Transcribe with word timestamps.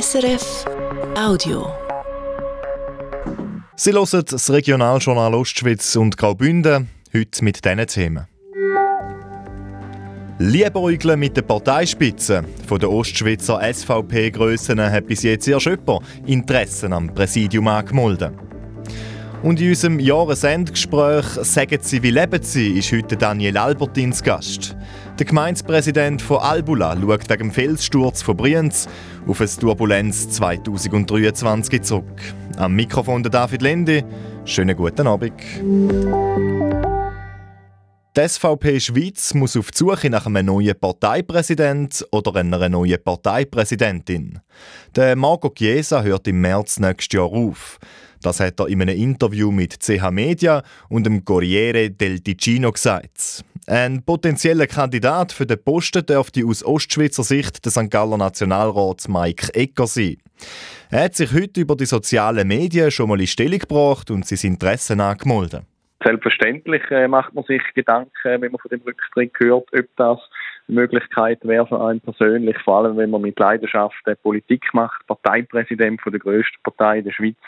SRF 0.00 0.64
Audio. 1.16 1.68
Sie 3.76 3.92
hören 3.92 4.24
das 4.28 4.50
Regionaljournal 4.50 5.34
Ostschwitz 5.34 5.94
und 5.94 6.16
Graubünden, 6.16 6.88
heute 7.14 7.44
mit 7.44 7.64
diesen 7.64 7.86
Themen. 7.86 8.26
Liebäugeln 10.40 11.20
mit 11.20 11.36
der 11.36 11.42
Parteispitze. 11.42 12.42
Von 12.66 12.80
der 12.80 12.90
Ostschweizer 12.90 13.60
SVP-Grössen 13.72 14.80
hat 14.80 15.06
bis 15.06 15.22
jetzt 15.22 15.46
erst 15.46 15.66
jemand 15.66 16.00
Interessen 16.26 16.92
am 16.92 17.14
Präsidium 17.14 17.68
angemeldet. 17.68 18.32
Und 19.44 19.60
in 19.60 19.68
unserem 19.68 20.00
Jahresendgespräch 20.00 21.26
«Sagen 21.42 21.78
Sie, 21.82 22.02
wie 22.02 22.10
leben 22.10 22.42
Sie?» 22.42 22.78
ist 22.78 22.90
heute 22.90 23.16
Daniel 23.16 23.58
Albertins 23.58 24.24
Gast. 24.24 24.74
Der 25.18 25.26
Gemeindepräsident 25.26 26.20
von 26.20 26.38
Albula 26.38 26.96
schaut 27.00 27.30
wegen 27.30 27.38
dem 27.38 27.52
Felssturz 27.52 28.20
von 28.20 28.36
Brienz 28.36 28.88
auf 29.28 29.40
ein 29.40 29.48
Turbulenz 29.48 30.28
2023 30.30 31.82
zurück. 31.82 32.20
Am 32.56 32.74
Mikrofon 32.74 33.22
der 33.22 33.30
David 33.30 33.62
Lendi. 33.62 34.02
Schönen 34.44 34.76
guten 34.76 35.06
Abend. 35.06 35.40
Die 38.16 38.28
SVP 38.28 38.80
Schweiz 38.80 39.34
muss 39.34 39.56
auf 39.56 39.70
die 39.70 39.78
Suche 39.78 40.10
nach 40.10 40.26
einem 40.26 40.46
neuen 40.46 40.78
Parteipräsident 40.78 42.04
oder 42.10 42.34
einer 42.34 42.68
neuen 42.68 43.02
Parteipräsidentin. 43.02 44.40
Der 44.96 45.14
Marco 45.14 45.48
Chiesa 45.50 46.02
hört 46.02 46.26
im 46.26 46.40
März 46.40 46.80
nächstes 46.80 47.16
Jahr 47.16 47.26
auf. 47.26 47.78
Das 48.20 48.40
hat 48.40 48.58
er 48.58 48.66
in 48.66 48.82
einem 48.82 48.96
Interview 48.96 49.52
mit 49.52 49.80
CH 49.80 50.10
Media 50.10 50.64
und 50.88 51.06
dem 51.06 51.24
Corriere 51.24 51.90
del 51.90 52.18
Ticino 52.18 52.72
gesagt. 52.72 53.44
Ein 53.66 54.02
potenzieller 54.04 54.66
Kandidat 54.66 55.32
für 55.32 55.46
den 55.46 55.62
Posten 55.62 56.04
dürfte 56.04 56.44
aus 56.46 56.62
Ostschweizer 56.62 57.22
Sicht 57.22 57.64
der 57.64 57.72
St. 57.72 57.90
Galler 57.90 58.18
Nationalrat 58.18 59.08
Mike 59.08 59.54
Ecker 59.54 59.86
sein. 59.86 60.18
Er 60.90 61.04
hat 61.04 61.14
sich 61.14 61.32
heute 61.32 61.62
über 61.62 61.74
die 61.74 61.86
sozialen 61.86 62.46
Medien 62.46 62.90
schon 62.90 63.08
mal 63.08 63.20
in 63.20 63.26
Stellung 63.26 63.60
gebracht 63.60 64.10
und 64.10 64.26
sein 64.26 64.50
Interesse 64.50 65.02
angemeldet. 65.02 65.62
Selbstverständlich 66.04 66.82
äh, 66.90 67.08
macht 67.08 67.32
man 67.32 67.44
sich 67.44 67.62
Gedanken, 67.74 68.10
wenn 68.22 68.52
man 68.52 68.58
von 68.58 68.68
dem 68.68 68.82
Rücktritt 68.82 69.32
hört, 69.38 69.68
ob 69.72 69.86
das 69.96 70.18
Möglichkeit 70.66 71.38
wäre 71.44 71.66
für 71.66 71.80
einen 71.80 72.00
persönlich, 72.00 72.58
vor 72.58 72.78
allem 72.78 72.98
wenn 72.98 73.08
man 73.08 73.22
mit 73.22 73.38
Leidenschaft 73.38 74.06
äh, 74.06 74.14
Politik 74.14 74.74
macht, 74.74 75.06
Parteipräsident 75.06 76.02
von 76.02 76.12
der 76.12 76.20
grössten 76.20 76.62
Partei 76.62 77.00
der 77.00 77.12
Schweiz. 77.12 77.38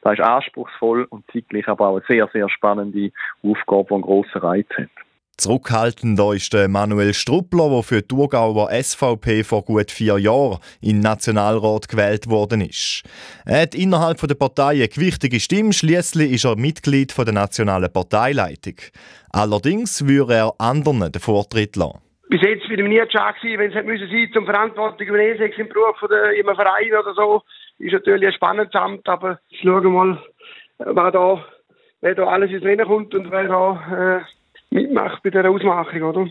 Das 0.00 0.14
ist 0.14 0.24
anspruchsvoll 0.24 1.04
und 1.10 1.30
zeitlich 1.30 1.68
aber 1.68 1.88
auch 1.88 1.96
eine 1.96 2.04
sehr, 2.08 2.26
sehr 2.32 2.48
spannende 2.48 3.12
Aufgabe, 3.42 3.88
die 3.88 3.94
einen 3.94 4.02
grossen 4.02 4.40
Reiz 4.40 4.68
hat. 4.78 4.88
Zurückhaltender 5.38 6.32
ist 6.32 6.52
der 6.54 6.68
Manuel 6.68 7.12
Struppler, 7.12 7.68
der 7.68 7.82
für 7.82 8.00
die 8.00 8.08
Thurgauer 8.08 8.70
SVP 8.70 9.44
vor 9.44 9.64
gut 9.64 9.90
vier 9.90 10.18
Jahren 10.18 10.58
in 10.80 11.00
Nationalrat 11.00 11.88
gewählt 11.88 12.30
worden 12.30 12.62
ist. 12.62 13.02
Er 13.44 13.62
hat 13.62 13.74
innerhalb 13.74 14.18
der 14.18 14.34
Partei 14.34 14.76
eine 14.76 14.88
gewichtige 14.88 15.38
Stimme, 15.40 15.72
schließlich 15.72 16.32
ist 16.32 16.44
er 16.44 16.56
Mitglied 16.56 17.16
der 17.16 17.34
nationalen 17.34 17.92
Parteileitung. 17.92 18.76
Allerdings 19.30 20.06
würde 20.06 20.34
er 20.34 20.54
anderen 20.58 21.12
den 21.12 21.20
Vortritt 21.20 21.76
lassen 21.76 22.00
bis 22.28 22.42
jetzt 22.42 22.68
bin 22.68 22.80
ich 22.80 22.88
nie 22.88 22.98
gewesen, 22.98 23.58
wenn 23.58 23.70
es 23.70 23.76
hätte 23.76 23.86
müssen 23.86 24.08
sein, 24.08 24.30
zum 24.32 24.46
Verantwortung 24.46 25.06
übernehmen, 25.06 25.38
sei 25.38 25.46
im 25.46 25.68
Beruf 25.68 26.02
oder 26.02 26.24
einem 26.24 26.56
Verein 26.56 26.92
oder 26.92 27.14
so, 27.14 27.42
ist 27.78 27.92
natürlich 27.92 28.26
ein 28.26 28.34
spannendes 28.34 28.74
Amt, 28.74 29.08
aber 29.08 29.38
schauen 29.62 29.84
wir 29.84 29.90
mal, 29.90 30.22
wer 30.78 31.10
da, 31.12 31.44
wer 32.00 32.14
da 32.14 32.24
alles 32.24 32.50
ins 32.50 32.64
Rennen 32.64 32.86
kommt 32.86 33.14
und 33.14 33.30
wer 33.30 33.44
da 33.44 34.18
äh, 34.18 34.20
mitmacht 34.70 35.22
bei 35.22 35.30
dieser 35.30 35.48
Ausmachung, 35.48 36.02
oder? 36.02 36.26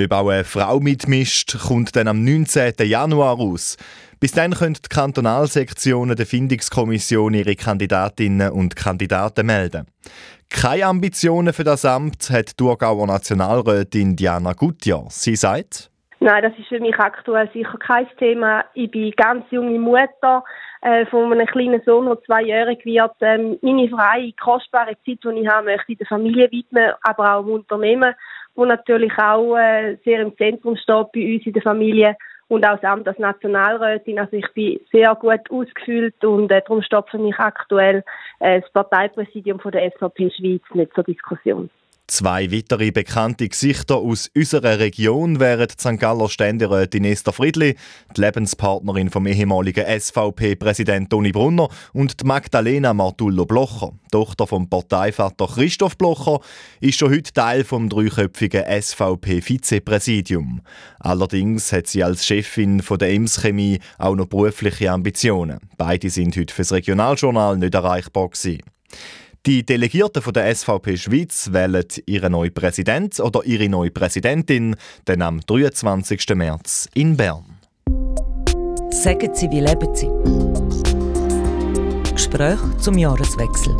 Ob 0.00 0.12
auch 0.12 0.28
eine 0.28 0.44
Frau 0.44 0.78
mitmischt, 0.78 1.58
kommt 1.58 1.96
dann 1.96 2.06
am 2.06 2.22
19. 2.22 2.74
Januar 2.84 3.36
raus. 3.36 3.76
Bis 4.20 4.32
dann 4.32 4.52
können 4.52 4.74
die 4.74 4.88
Kantonalsektionen 4.88 6.16
der 6.16 6.26
Findungskommission 6.26 7.34
ihre 7.34 7.56
Kandidatinnen 7.56 8.52
und 8.52 8.76
Kandidaten 8.76 9.46
melden. 9.46 9.86
Keine 10.50 10.86
Ambitionen 10.86 11.52
für 11.52 11.64
das 11.64 11.84
Amt 11.84 12.30
hat 12.30 12.50
die 12.50 12.56
Thurgauer 12.56 13.06
Nationalrätin 13.06 14.14
Diana 14.14 14.52
Gutjahr. 14.52 15.06
Sie 15.08 15.36
sagt, 15.36 15.90
Nein, 16.20 16.42
das 16.42 16.52
ist 16.58 16.68
für 16.68 16.80
mich 16.80 16.96
aktuell 16.96 17.48
sicher 17.52 17.78
kein 17.78 18.08
Thema. 18.18 18.64
Ich 18.74 18.90
bin 18.90 19.12
ganz 19.16 19.44
junge 19.50 19.78
Mutter 19.78 20.42
äh, 20.82 21.06
von 21.06 21.32
einem 21.32 21.46
kleinen 21.46 21.82
Sohn, 21.84 22.06
der 22.06 22.20
zweijährig 22.22 22.84
wird. 22.84 23.12
Ähm, 23.20 23.58
meine 23.62 23.88
freie, 23.88 24.32
kostbare 24.32 24.96
Zeit, 25.04 25.18
die 25.24 25.40
ich 25.40 25.48
habe, 25.48 25.66
möchte 25.66 25.92
ich 25.92 25.98
der 25.98 26.06
Familie 26.06 26.50
widmen, 26.50 26.92
aber 27.02 27.36
auch 27.36 27.42
im 27.42 27.52
Unternehmen, 27.52 28.14
wo 28.54 28.64
natürlich 28.64 29.16
auch 29.18 29.56
äh, 29.56 29.96
sehr 30.04 30.20
im 30.20 30.36
Zentrum 30.36 30.76
steht 30.76 31.12
bei 31.12 31.34
uns 31.34 31.46
in 31.46 31.52
der 31.52 31.62
Familie 31.62 32.16
und 32.48 32.64
auch 32.66 32.78
das 32.80 32.84
Amt 32.84 33.06
als 33.06 33.18
Nationalrätin. 33.18 34.18
Also 34.18 34.36
ich 34.36 34.52
bin 34.54 34.80
sehr 34.90 35.14
gut 35.14 35.50
ausgefüllt 35.50 36.24
und 36.24 36.50
äh, 36.50 36.62
darum 36.62 36.82
steht 36.82 37.08
für 37.10 37.18
mich 37.18 37.38
aktuell 37.38 38.04
äh, 38.40 38.60
das 38.60 38.70
Parteipräsidium 38.72 39.60
von 39.60 39.72
der 39.72 39.90
SVP 39.92 40.30
Schweiz 40.30 40.62
nicht 40.74 40.94
zur 40.94 41.04
Diskussion. 41.04 41.70
Zwei 42.10 42.50
weitere 42.50 42.90
bekannte 42.90 43.46
Gesichter 43.46 43.96
aus 43.96 44.30
unserer 44.34 44.78
Region 44.78 45.40
wären 45.40 45.68
die 45.68 45.74
St. 45.78 46.00
Galler 46.00 46.30
Ständerätin 46.30 47.04
Esther 47.04 47.34
Friedli, 47.34 47.76
die 48.16 48.20
Lebenspartnerin 48.22 49.10
vom 49.10 49.26
ehemaligen 49.26 49.84
SVP-Präsident 49.84 51.10
Toni 51.10 51.32
Brunner 51.32 51.68
und 51.92 52.18
die 52.18 52.24
Magdalena 52.24 52.94
Martullo 52.94 53.44
Blocher, 53.44 53.92
Tochter 54.10 54.46
vom 54.46 54.70
Parteivater 54.70 55.48
Christoph 55.48 55.98
Blocher, 55.98 56.40
ist 56.80 56.98
schon 56.98 57.10
heute 57.10 57.30
Teil 57.30 57.62
vom 57.62 57.90
dreiköpfigen 57.90 58.64
SVP-Vizepräsidium. 58.64 60.62
Allerdings 61.00 61.70
hat 61.72 61.88
sie 61.88 62.02
als 62.02 62.26
Chefin 62.26 62.80
von 62.80 62.96
der 62.96 63.12
Ems 63.12 63.42
Chemie 63.42 63.80
auch 63.98 64.16
noch 64.16 64.28
berufliche 64.28 64.90
Ambitionen. 64.90 65.58
Beide 65.76 66.08
sind 66.08 66.34
heute 66.38 66.54
fürs 66.54 66.72
Regionaljournal 66.72 67.58
nicht 67.58 67.74
erreichbar 67.74 68.30
gewesen. 68.30 68.62
Die 69.46 69.64
Delegierten 69.64 70.20
von 70.20 70.32
der 70.32 70.54
SVP 70.54 70.96
Schweiz 70.96 71.52
wählen 71.52 71.84
ihren 72.06 72.32
neuen 72.32 72.52
Präsident 72.52 73.18
oder 73.20 73.44
ihre 73.44 73.68
neue 73.68 73.90
Präsidentin 73.90 74.76
dann 75.04 75.22
am 75.22 75.40
23. 75.40 76.34
März 76.34 76.88
in 76.94 77.16
Bern. 77.16 77.44
Sagen 78.90 79.34
Sie, 79.34 79.50
wie 79.50 79.60
leben 79.60 79.94
Sie? 79.94 80.08
Gespräch 82.12 82.58
zum 82.78 82.98
Jahreswechsel. 82.98 83.74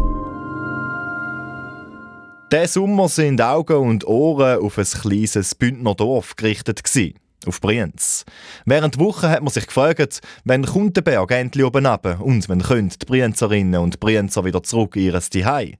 Diesen 2.52 2.66
Sommer 2.68 3.08
sind 3.08 3.42
Augen 3.42 3.76
und 3.76 4.06
Ohren 4.06 4.62
auf 4.62 4.78
ein 4.78 4.84
kleines 4.84 5.54
Bündner 5.54 5.94
Dorf 5.94 6.36
gerichtet. 6.36 6.82
Gewesen 6.84 7.14
auf 7.48 7.60
Brienz. 7.60 8.24
Während 8.64 8.94
der 8.94 9.00
Woche 9.04 9.28
hat 9.28 9.42
man 9.42 9.52
sich 9.52 9.66
gefragt, 9.66 10.20
wenn 10.44 10.64
kommt 10.64 10.96
der 10.96 11.02
Berg 11.02 11.30
endlich 11.32 11.64
oben 11.64 11.86
runter 11.86 12.20
und 12.20 12.48
wenn 12.48 12.62
können 12.62 12.90
die 12.90 13.06
Brienzerinnen 13.06 13.80
und 13.80 14.00
Brienzer 14.00 14.44
wieder 14.44 14.62
zurück 14.62 14.96
in 14.96 15.02
ihr 15.02 15.20
Zuhause. 15.20 15.72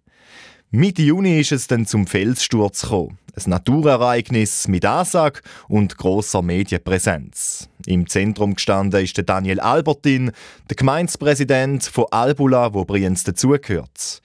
Mitte 0.70 1.02
Juni 1.02 1.40
ist 1.40 1.52
es 1.52 1.66
dann 1.66 1.86
zum 1.86 2.06
Felssturz 2.06 2.82
gekommen. 2.82 3.18
Ein 3.34 3.50
Naturereignis 3.50 4.68
mit 4.68 4.84
Ansage 4.84 5.40
und 5.68 5.96
grosser 5.96 6.42
Medienpräsenz. 6.42 7.68
Im 7.86 8.06
Zentrum 8.06 8.54
gestanden 8.54 9.02
ist 9.02 9.18
Daniel 9.26 9.60
Albertin, 9.60 10.32
der 10.68 10.76
Gemeindepräsident 10.76 11.84
von 11.84 12.06
Albula, 12.10 12.74
wo 12.74 12.84
Brienz 12.84 13.24
dazugehört. 13.24 14.20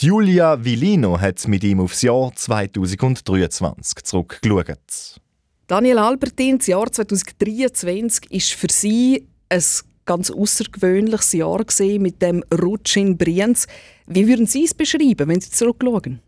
Julia 0.00 0.64
Villino 0.64 1.20
hat 1.20 1.46
mit 1.46 1.62
ihm 1.62 1.80
aufs 1.80 2.02
Jahr 2.02 2.32
2023 2.34 4.02
zurückgeschaut. 4.02 5.21
Daniel 5.72 6.00
Albertin, 6.00 6.58
das 6.58 6.66
Jahr 6.66 6.92
2023 6.92 8.30
ist 8.30 8.52
für 8.52 8.66
Sie 8.70 9.26
ein 9.48 9.62
ganz 10.04 10.30
außergewöhnliches 10.30 11.32
Jahr 11.32 11.64
mit 11.98 12.20
dem 12.20 12.44
Rutsch 12.52 12.98
in 12.98 13.16
Brienz. 13.16 13.66
Wie 14.06 14.28
würden 14.28 14.44
Sie 14.44 14.64
es 14.64 14.74
beschreiben, 14.74 15.30
wenn 15.30 15.40
Sie 15.40 15.50
zurückschauen? 15.50 16.20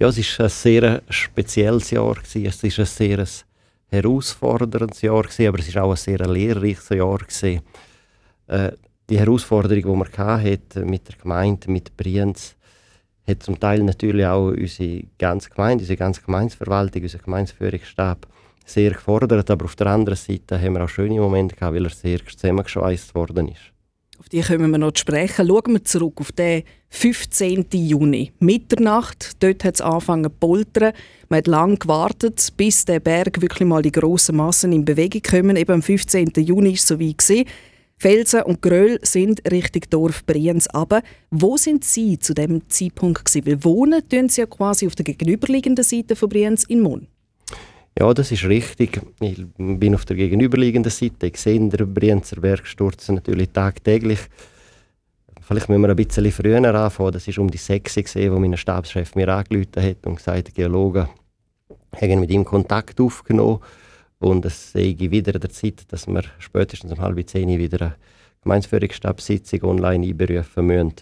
Ja, 0.00 0.08
es 0.08 0.18
ist 0.18 0.40
ein 0.40 0.48
sehr 0.48 1.02
spezielles 1.08 1.92
Jahr. 1.92 2.16
Es 2.20 2.34
ist 2.34 2.64
ein 2.64 2.84
sehr 2.84 3.24
herausforderndes 3.90 5.02
Jahr 5.02 5.18
aber 5.18 5.60
es 5.60 5.68
ist 5.68 5.76
auch 5.76 5.92
ein 5.92 5.96
sehr 5.96 6.26
lehrreiches 6.26 6.88
Jahr. 6.88 7.20
Äh, 8.48 8.72
die 9.08 9.20
Herausforderung, 9.20 9.82
die 9.84 9.98
man 9.98 10.18
hatte 10.18 10.84
mit 10.84 11.06
der 11.06 11.14
Gemeinde, 11.14 11.70
mit 11.70 11.96
Brienz, 11.96 12.55
hat 13.26 13.42
zum 13.42 13.58
Teil 13.58 13.82
natürlich 13.82 14.26
auch 14.26 14.48
unsere 14.48 15.04
ganze 15.18 15.50
Gemeinde, 15.50 15.82
unsere 15.82 15.96
ganze 15.96 16.22
Gemeinsverwaltung, 16.22 17.02
unser 17.02 17.18
Gemeinsführungsstab 17.18 18.26
sehr 18.64 18.90
gefordert. 18.90 19.50
Aber 19.50 19.64
auf 19.64 19.76
der 19.76 19.88
anderen 19.88 20.16
Seite 20.16 20.60
haben 20.60 20.74
wir 20.74 20.84
auch 20.84 20.88
schöne 20.88 21.20
Momente 21.20 21.56
gehabt, 21.56 21.74
weil 21.74 21.84
er 21.84 21.90
sehr 21.90 22.24
zusammengeschweißt 22.24 23.14
worden 23.14 23.48
ist. 23.48 23.72
Auf 24.18 24.30
die 24.30 24.40
können 24.40 24.70
wir 24.70 24.78
noch 24.78 24.96
sprechen. 24.96 25.46
Schauen 25.46 25.72
wir 25.74 25.84
zurück 25.84 26.14
auf 26.20 26.32
den 26.32 26.62
15. 26.88 27.66
Juni. 27.72 28.32
Mitternacht, 28.38 29.42
dort 29.42 29.62
hat 29.62 29.74
es 29.74 29.80
angefangen 29.80 30.24
zu 30.24 30.30
poltern. 30.30 30.92
Man 31.28 31.38
hat 31.38 31.46
lange 31.46 31.76
gewartet, 31.76 32.52
bis 32.56 32.84
der 32.86 33.00
Berg 33.00 33.42
wirklich 33.42 33.68
mal 33.68 33.82
die 33.82 33.92
grossen 33.92 34.36
Massen 34.36 34.72
in 34.72 34.84
Bewegung 34.84 35.22
kommen. 35.22 35.56
Eben 35.56 35.72
am 35.72 35.82
15. 35.82 36.32
Juni 36.36 36.68
war 36.68 36.74
es 36.74 36.86
so 36.86 36.96
gesehen. 36.96 37.46
Felsen 37.98 38.42
und 38.42 38.60
Gröll 38.60 38.98
sind 39.02 39.40
Richtung 39.50 39.82
Dorf 39.88 40.24
Brienz 40.26 40.66
aber 40.66 41.02
Wo 41.30 41.56
sind 41.56 41.82
Sie 41.82 42.18
zu 42.18 42.34
dem 42.34 42.68
Zeitpunkt 42.68 43.24
gewesen? 43.24 43.46
Weil 43.46 43.64
wohnen 43.64 44.06
tun 44.06 44.28
Sie 44.28 44.42
ja 44.42 44.46
quasi 44.46 44.86
auf 44.86 44.94
der 44.94 45.04
gegenüberliegenden 45.04 45.84
Seite 45.84 46.14
von 46.14 46.28
Brienz 46.28 46.64
in 46.64 46.80
Mon. 46.80 47.06
Ja, 47.98 48.12
das 48.12 48.30
ist 48.30 48.44
richtig. 48.44 49.00
Ich 49.20 49.42
bin 49.56 49.94
auf 49.94 50.04
der 50.04 50.16
gegenüberliegenden 50.16 50.92
Seite. 50.92 51.28
Ich 51.28 51.38
sehe 51.38 51.58
den 51.58 51.94
Brienzer 51.94 52.38
Bergsturz 52.38 53.08
natürlich 53.08 53.48
tagtäglich. 53.48 54.20
Vielleicht 55.40 55.70
müssen 55.70 55.80
wir 55.80 55.88
ein 55.88 55.96
bisschen 55.96 56.30
früher 56.30 56.62
anfangen. 56.74 57.12
Das 57.12 57.26
war 57.28 57.38
um 57.38 57.50
die 57.50 57.56
6 57.56 57.96
Uhr, 58.16 58.32
wo 58.32 58.38
mein 58.38 58.56
Stabschef 58.58 59.14
mir 59.14 59.28
angerufen 59.28 59.82
hat 59.82 60.06
und 60.06 60.16
gesagt, 60.16 60.54
Geologen 60.54 61.08
haben 61.98 62.20
mit 62.20 62.30
ihm 62.30 62.44
Kontakt 62.44 63.00
aufgenommen. 63.00 63.60
Und 64.18 64.44
es 64.46 64.74
ich 64.74 64.98
wieder 65.10 65.32
der 65.32 65.50
Zeit, 65.50 65.84
dass 65.88 66.06
wir 66.06 66.22
spätestens 66.38 66.92
um 66.92 67.00
halb 67.00 67.28
zehn 67.28 67.48
wieder 67.58 67.80
eine 67.80 67.96
Gemeinsführungsstabssitzung 68.42 69.62
online 69.64 70.06
einberufen 70.06 70.66
müssen. 70.66 70.94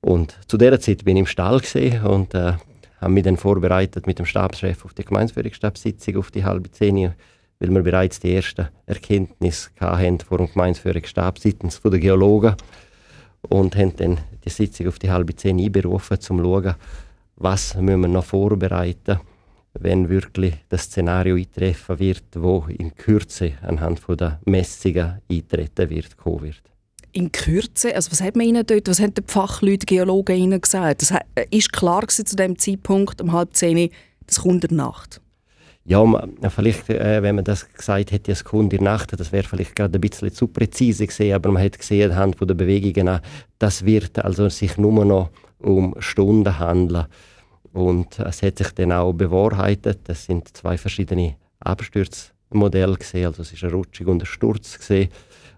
Und 0.00 0.38
zu 0.46 0.56
dieser 0.58 0.80
Zeit 0.80 1.04
bin 1.04 1.16
ich 1.16 1.20
im 1.20 1.26
Stall 1.26 1.60
und 2.04 2.34
äh, 2.34 2.52
habe 3.00 3.12
mich 3.12 3.24
dann 3.24 3.36
vorbereitet 3.36 4.06
mit 4.06 4.18
dem 4.18 4.26
Stabschef 4.26 4.84
auf 4.84 4.94
die 4.94 5.04
Gemeinsführungsstabssitzung 5.04 6.16
auf 6.16 6.30
die 6.30 6.44
halbe 6.44 6.70
zehn, 6.70 7.14
weil 7.58 7.70
wir 7.70 7.82
bereits 7.82 8.20
die 8.20 8.34
ersten 8.34 8.68
Erkenntnisse 8.84 9.70
hatten 9.80 10.20
vor 10.20 10.38
dem 10.38 10.52
Gemeinsführungsstab 10.52 11.38
seitens 11.38 11.80
der 11.80 11.98
Geologen 11.98 12.56
und 13.42 13.74
haben 13.74 13.96
dann 13.96 14.18
die 14.44 14.50
Sitzung 14.50 14.88
auf 14.88 14.98
die 14.98 15.10
halbe 15.10 15.34
zehn 15.34 15.58
einberufen, 15.58 16.16
um 16.16 16.20
zu 16.20 16.38
schauen, 16.38 16.74
was 17.36 17.74
müssen 17.76 18.00
wir 18.00 18.08
noch 18.08 18.24
vorbereiten 18.24 19.20
wenn 19.80 20.08
wirklich 20.08 20.54
das 20.68 20.84
Szenario 20.84 21.36
eintreffen 21.36 21.98
wird, 21.98 22.24
wo 22.34 22.66
in 22.68 22.94
Kürze 22.94 23.52
anhand 23.62 24.00
von 24.00 24.16
der 24.16 24.40
Messungen 24.44 25.20
eintreten 25.30 25.90
wird, 25.90 26.16
kommen 26.16 26.42
wird. 26.42 26.62
In 27.12 27.32
Kürze? 27.32 27.94
Also 27.94 28.12
was 28.12 28.20
hat 28.20 28.36
man 28.36 28.46
Ihnen 28.46 28.66
dort, 28.66 28.88
was 28.88 29.00
haben 29.00 29.14
die 29.14 29.22
Fachleute, 29.26 29.86
Geologen 29.86 30.36
Ihnen 30.36 30.60
gesagt? 30.60 31.02
Das 31.02 31.14
ist 31.50 31.72
klar 31.72 32.06
zu 32.08 32.36
dem 32.36 32.58
Zeitpunkt, 32.58 33.20
um 33.20 33.32
halb 33.32 33.54
zehn, 33.54 33.90
das 34.26 34.40
kommt 34.40 34.64
in 34.64 34.76
der 34.76 34.86
Nacht? 34.86 35.20
Ja, 35.88 36.04
vielleicht, 36.48 36.90
äh, 36.90 37.22
wenn 37.22 37.36
man 37.36 37.44
das 37.44 37.72
gesagt 37.72 38.10
hätte, 38.10 38.32
es 38.32 38.42
kommt 38.42 38.72
in 38.72 38.80
der 38.80 38.82
Nacht, 38.82 39.18
das 39.18 39.30
wäre 39.30 39.46
vielleicht 39.46 39.76
gerade 39.76 39.96
ein 39.96 40.00
bisschen 40.00 40.32
zu 40.32 40.48
präzise 40.48 41.06
gesehen, 41.06 41.34
aber 41.34 41.52
man 41.52 41.62
hat 41.62 41.78
gesehen, 41.78 42.10
anhand 42.10 42.36
der 42.40 42.54
Bewegungen, 42.54 43.20
das 43.60 43.84
wird 43.84 44.18
also 44.18 44.48
sich 44.48 44.76
nur 44.78 45.04
noch 45.04 45.30
um 45.58 45.94
Stunden 46.00 46.58
handeln. 46.58 47.06
Und 47.76 48.18
es 48.20 48.40
hat 48.40 48.56
sich 48.56 48.70
dann 48.70 48.90
auch 48.90 49.12
bewahrheitet. 49.12 50.00
Das 50.04 50.24
sind 50.24 50.56
zwei 50.56 50.78
verschiedene 50.78 51.36
Absturzmodelle 51.60 52.96
gesehen, 52.96 53.26
also 53.26 53.42
es 53.42 53.52
ist 53.52 53.62
eine 53.64 53.74
Rutschung 53.74 54.06
und 54.06 54.22
ein 54.22 54.26
Sturz 54.26 54.78
gesehen. 54.78 55.10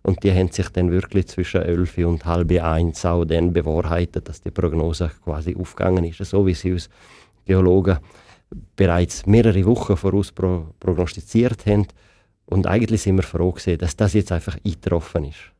Und 0.02 0.24
die 0.24 0.32
haben 0.32 0.50
sich 0.50 0.68
dann 0.70 0.90
wirklich 0.90 1.28
zwischen 1.28 1.62
11 1.62 1.98
und 1.98 2.24
halb 2.24 2.50
eins 2.60 3.04
auch 3.04 3.24
dann 3.24 3.52
bewahrheitet, 3.52 4.28
dass 4.28 4.40
die 4.40 4.50
Prognose 4.50 5.12
quasi 5.22 5.54
aufgegangen 5.54 6.02
ist, 6.02 6.18
so 6.24 6.44
wie 6.44 6.54
sie 6.54 6.72
uns 6.72 6.88
Geologen 7.44 7.98
bereits 8.74 9.24
mehrere 9.26 9.64
Wochen 9.66 9.96
voraus 9.96 10.32
pro 10.32 10.66
prognostiziert 10.80 11.66
haben. 11.66 11.86
Und 12.46 12.66
eigentlich 12.66 13.02
sind 13.02 13.14
wir 13.14 13.22
froh 13.22 13.52
gewesen, 13.52 13.78
dass 13.78 13.94
das 13.94 14.14
jetzt 14.14 14.32
einfach 14.32 14.58
eingetroffen 14.64 15.26
ist. 15.26 15.52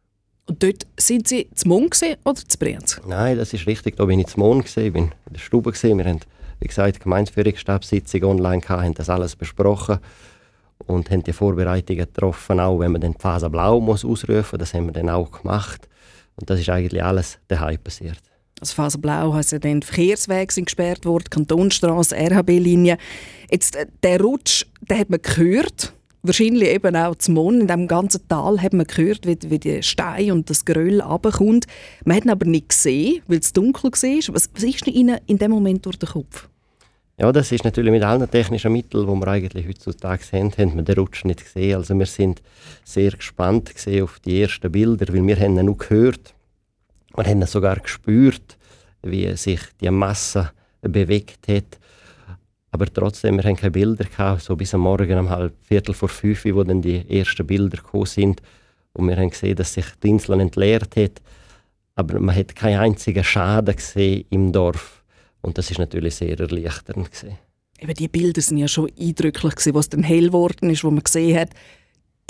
Und 0.47 0.61
dort 0.61 0.87
sind 0.99 1.29
Sie 1.29 1.49
zum 1.55 1.69
Mond 1.69 1.97
oder 2.25 2.35
zu 2.35 2.59
Brienz? 2.59 3.01
Nein, 3.07 3.37
das 3.37 3.53
ist 3.53 3.67
richtig. 3.69 3.97
Da 3.97 4.07
bin 4.07 4.19
ich 4.19 4.27
zum 4.27 4.43
Mond 4.43 4.65
gesehen, 4.65 4.93
bin 4.93 5.05
in 5.05 5.33
der 5.35 5.41
Stube 5.41 5.71
gesehen. 5.71 5.99
Wir 5.99 6.07
haben, 6.07 6.21
wie 6.61 6.67
gesagt, 6.67 7.01
Gemeinsführungsstabssitzung 7.01 8.25
online 8.25 8.61
gehabt, 8.61 8.83
haben 8.83 8.95
das 8.95 9.09
alles 9.09 9.37
besprochen 9.37 9.99
und 10.87 11.11
haben 11.11 11.23
die 11.23 11.33
Vorbereitungen 11.33 12.07
getroffen, 12.07 12.61
auch 12.61 12.79
wenn 12.79 12.93
man 12.93 13.01
den 13.01 13.15
Phase 13.15 13.51
Blau 13.51 13.81
muss 13.81 14.05
ausrufen, 14.05 14.59
das 14.59 14.75
haben 14.75 14.87
wir 14.87 14.93
dann 14.93 15.11
auch 15.11 15.31
gemacht. 15.31 15.89
Und 16.37 16.49
das 16.51 16.61
ist 16.61 16.69
eigentlich 16.69 17.03
alles 17.03 17.39
daheim 17.49 17.79
passiert. 17.79 18.19
Also 18.61 18.75
Phase 18.75 18.99
Blau 18.99 19.35
heisst 19.35 19.53
ja 19.53 19.59
dann 19.59 19.83
Verkehrswege 19.83 20.53
sind 20.53 20.67
gesperrt 20.67 21.05
worden, 21.05 21.31
Kantonstraße, 21.31 22.17
RHB-Linie. 22.17 22.99
Jetzt 23.51 23.77
äh, 23.77 23.87
der 24.03 24.21
Rutsch, 24.21 24.67
den 24.81 24.99
hat 24.99 25.11
man 25.11 25.23
gehört 25.23 25.93
wahrscheinlich 26.23 26.69
eben 26.69 26.97
auch 26.97 27.15
zum 27.17 27.35
Mond, 27.35 27.61
in 27.61 27.67
diesem 27.67 27.89
ganzen 27.89 28.27
Tal 28.29 28.61
hat 28.61 28.73
man 28.73 28.87
gehört, 28.87 29.27
wie, 29.27 29.39
wie 29.49 29.59
der 29.59 29.83
Stein 29.83 30.33
und 30.33 30.51
das 30.51 30.65
Geröll 30.65 31.01
runterkommt. 31.01 31.67
Man 32.05 32.17
hat 32.17 32.25
ihn 32.25 32.31
aber 32.31 32.47
nicht 32.47 32.71
gesehen, 32.71 33.23
weil 33.27 33.39
es 33.39 33.53
dunkel 33.53 33.91
war. 33.91 34.35
Was, 34.35 34.51
was 34.55 34.63
ist 34.63 34.87
Ihnen 34.87 35.19
in 35.27 35.39
dem 35.39 35.51
Moment 35.51 35.87
durch 35.87 35.99
den 35.99 36.09
Kopf? 36.09 36.49
Ja, 37.21 37.33
das 37.33 37.51
ist 37.51 37.65
natürlich 37.65 37.91
mit 37.91 38.05
allen 38.05 38.31
technischen 38.31 38.73
Mitteln, 38.73 39.05
die 39.05 39.13
wir 39.13 39.27
eigentlich 39.27 39.67
heutzutage 39.67 40.23
haben, 40.33 40.53
haben 40.57 40.77
wir 40.77 40.83
den 40.85 40.99
Rutsch 40.99 41.25
nicht 41.25 41.45
gesehen. 41.45 41.77
Also 41.77 41.99
wir 41.99 42.07
sind 42.07 42.41
sehr 42.85 43.11
gespannt 43.11 43.75
auf 44.01 44.21
die 44.21 44.41
ersten 44.41 44.71
Bilder, 44.71 45.13
weil 45.13 45.27
wir 45.27 45.37
haben 45.37 45.59
ihn 45.59 45.67
nur 45.67 45.77
gehört. 45.77 46.35
Wir 47.17 47.25
haben 47.25 47.45
sogar 47.47 47.81
gespürt, 47.81 48.57
wie 49.03 49.37
sich 49.37 49.59
die 49.81 49.91
Masse 49.91 50.53
bewegt 50.81 51.49
hat. 51.49 51.81
Aber 52.71 52.87
trotzdem, 52.93 53.37
wir 53.37 53.45
haben 53.45 53.57
keine 53.57 53.71
Bilder 53.71 54.05
gehabt, 54.05 54.43
so 54.43 54.55
bis 54.55 54.75
am 54.75 54.83
Morgen 54.83 55.19
um 55.19 55.31
halb 55.31 55.55
Viertel 55.63 55.95
vor 55.95 56.09
fünf, 56.09 56.45
wo 56.45 56.63
dann 56.63 56.83
die 56.83 57.09
ersten 57.09 57.47
Bilder 57.47 57.79
gekommen 57.79 58.07
sind. 58.07 58.43
Und 58.93 59.09
wir 59.09 59.17
haben 59.17 59.31
gesehen, 59.31 59.57
dass 59.57 59.75
sich 59.75 59.87
die 60.03 60.09
Insel 60.09 60.41
entleert 60.41 60.97
hat. 60.97 61.23
Aber 61.95 62.21
man 62.21 62.35
hat 62.35 62.55
keinen 62.55 62.79
einzigen 62.79 63.25
Schaden 63.25 63.75
gesehen 63.75 64.27
im 64.31 64.53
Dorf. 64.53 65.03
Und 65.41 65.57
das 65.57 65.71
ist 65.71 65.79
natürlich 65.79 66.17
sehr 66.17 66.39
erleichternd 66.39 67.11
gewesen. 67.11 67.39
Eben 67.81 67.95
die 67.95 68.09
Bilder 68.09 68.41
sind 68.41 68.59
ja 68.59 68.69
schon 68.69 68.91
eindrücklich 68.99 69.55
gewesen, 69.55 69.75
was 69.75 69.89
dann 69.89 70.03
hell 70.03 70.27
geworden 70.27 70.71
ist, 70.71 70.85
wo 70.85 70.91
man 70.91 71.05
gesehen 71.05 71.39
hat, 71.39 71.51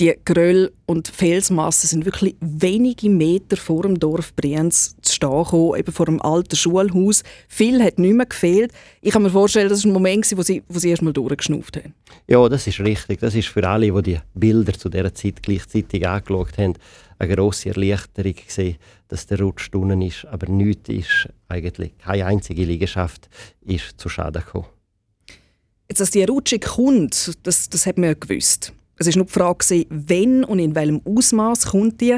die 0.01 0.15
Geröll 0.25 0.73
und 0.87 1.09
Felsmassen 1.09 1.89
sind 1.89 2.05
wirklich 2.05 2.37
wenige 2.41 3.11
Meter 3.11 3.57
vor 3.57 3.83
dem 3.83 3.99
Dorf 3.99 4.35
Brienz 4.35 4.95
zu 5.03 5.15
stehen 5.15 5.43
gekommen, 5.43 5.79
eben 5.79 5.93
vor 5.93 6.07
dem 6.07 6.23
alten 6.23 6.55
Schulhaus. 6.55 7.25
Viel 7.49 7.83
hat 7.83 7.99
nicht 7.99 8.15
mehr 8.15 8.27
gefehlt. 8.27 8.73
Ich 9.01 9.13
kann 9.13 9.23
mir 9.23 9.31
vorstellen, 9.31 9.69
das 9.69 9.83
war 9.85 9.91
ein 9.91 9.95
Moment, 9.95 10.37
wo 10.37 10.43
Sie, 10.43 10.63
wo 10.69 10.79
Sie 10.79 10.91
erst 10.91 11.03
mal 11.03 11.13
durchgeschnauft 11.13 11.77
haben. 11.79 11.95
Ja, 12.29 12.49
das 12.49 12.67
ist 12.69 12.79
richtig. 12.79 13.19
Das 13.21 13.35
ist 13.35 13.49
für 13.49 13.69
alle, 13.69 13.91
die 13.91 14.03
die 14.03 14.21
Bilder 14.35 14.73
zu 14.73 14.89
dieser 14.89 15.13
Zeit 15.13 15.43
gleichzeitig 15.43 16.07
angeschaut 16.07 16.57
haben, 16.59 16.75
eine 17.19 17.35
grosse 17.35 17.71
Erleichterung 17.71 18.35
gesehen, 18.35 18.77
dass 19.09 19.27
der 19.27 19.41
Rutsch 19.41 19.69
unten 19.75 20.03
ist. 20.03 20.25
Aber 20.27 20.49
nichts 20.49 20.89
ist 20.89 21.29
eigentlich, 21.49 21.99
keine 21.99 22.27
einzige 22.27 22.65
Liegenschaft 22.65 23.29
ist 23.63 23.99
zu 23.99 24.09
Schaden 24.09 24.45
gekommen. 24.45 24.67
Jetzt, 25.89 26.01
dass 26.01 26.11
die 26.11 26.23
Rutschung 26.23 26.61
kommt, 26.61 27.37
das, 27.43 27.69
das 27.69 27.87
hat 27.87 27.97
man 27.99 28.11
ja 28.11 28.15
gewusst. 28.15 28.73
Es 28.99 29.07
war 29.07 29.17
nur 29.17 29.27
die 29.27 29.33
Frage, 29.33 29.87
wenn 29.91 30.45
und 30.45 30.59
in 30.59 30.75
welchem 30.75 31.01
Ausmaß 31.05 31.67
kommt 31.67 32.01
die. 32.01 32.17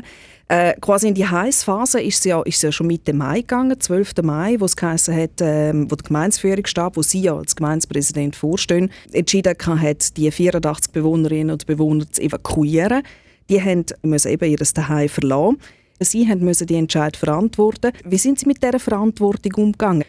Äh, 0.49 0.75
quasi 0.81 1.07
in 1.07 1.15
die 1.15 1.27
Heißphase 1.27 2.01
ist 2.01 2.19
es 2.19 2.25
ja, 2.25 2.43
ist 2.43 2.63
ja 2.63 2.73
schon 2.73 2.89
Mitte 2.89 3.13
Mai 3.13 3.43
gegangen, 3.43 3.79
12. 3.79 4.15
Mai, 4.23 4.57
wo 4.59 4.65
es 4.65 4.75
geheißen 4.75 5.15
hat, 5.15 5.41
äh, 5.41 5.73
wo 5.75 5.95
der 5.95 6.05
Gemeinsführungsstab, 6.05 6.97
wo 6.97 7.03
Sie 7.03 7.21
ja 7.21 7.37
als 7.37 7.55
Gemeindepräsident 7.55 8.35
vorstehen, 8.35 8.91
entschieden 9.13 9.55
hat, 9.81 10.17
die 10.17 10.31
84 10.31 10.93
Bewohnerinnen 10.93 11.53
und 11.53 11.67
Bewohner 11.67 12.11
zu 12.11 12.21
evakuieren. 12.21 13.03
Die 13.49 13.61
müssen 14.03 14.33
eben 14.33 14.51
ihr 14.51 14.59
Zuhause 14.59 15.09
verlassen. 15.09 15.59
Sie 16.01 16.27
müssen 16.35 16.67
die 16.67 16.77
Entscheidung 16.77 17.19
verantworten. 17.19 17.93
Wie 18.05 18.19
sind 18.19 18.41
Sie 18.41 18.47
mit 18.47 18.63
dieser 18.63 18.81
Verantwortung 18.81 19.53
umgegangen? 19.55 20.05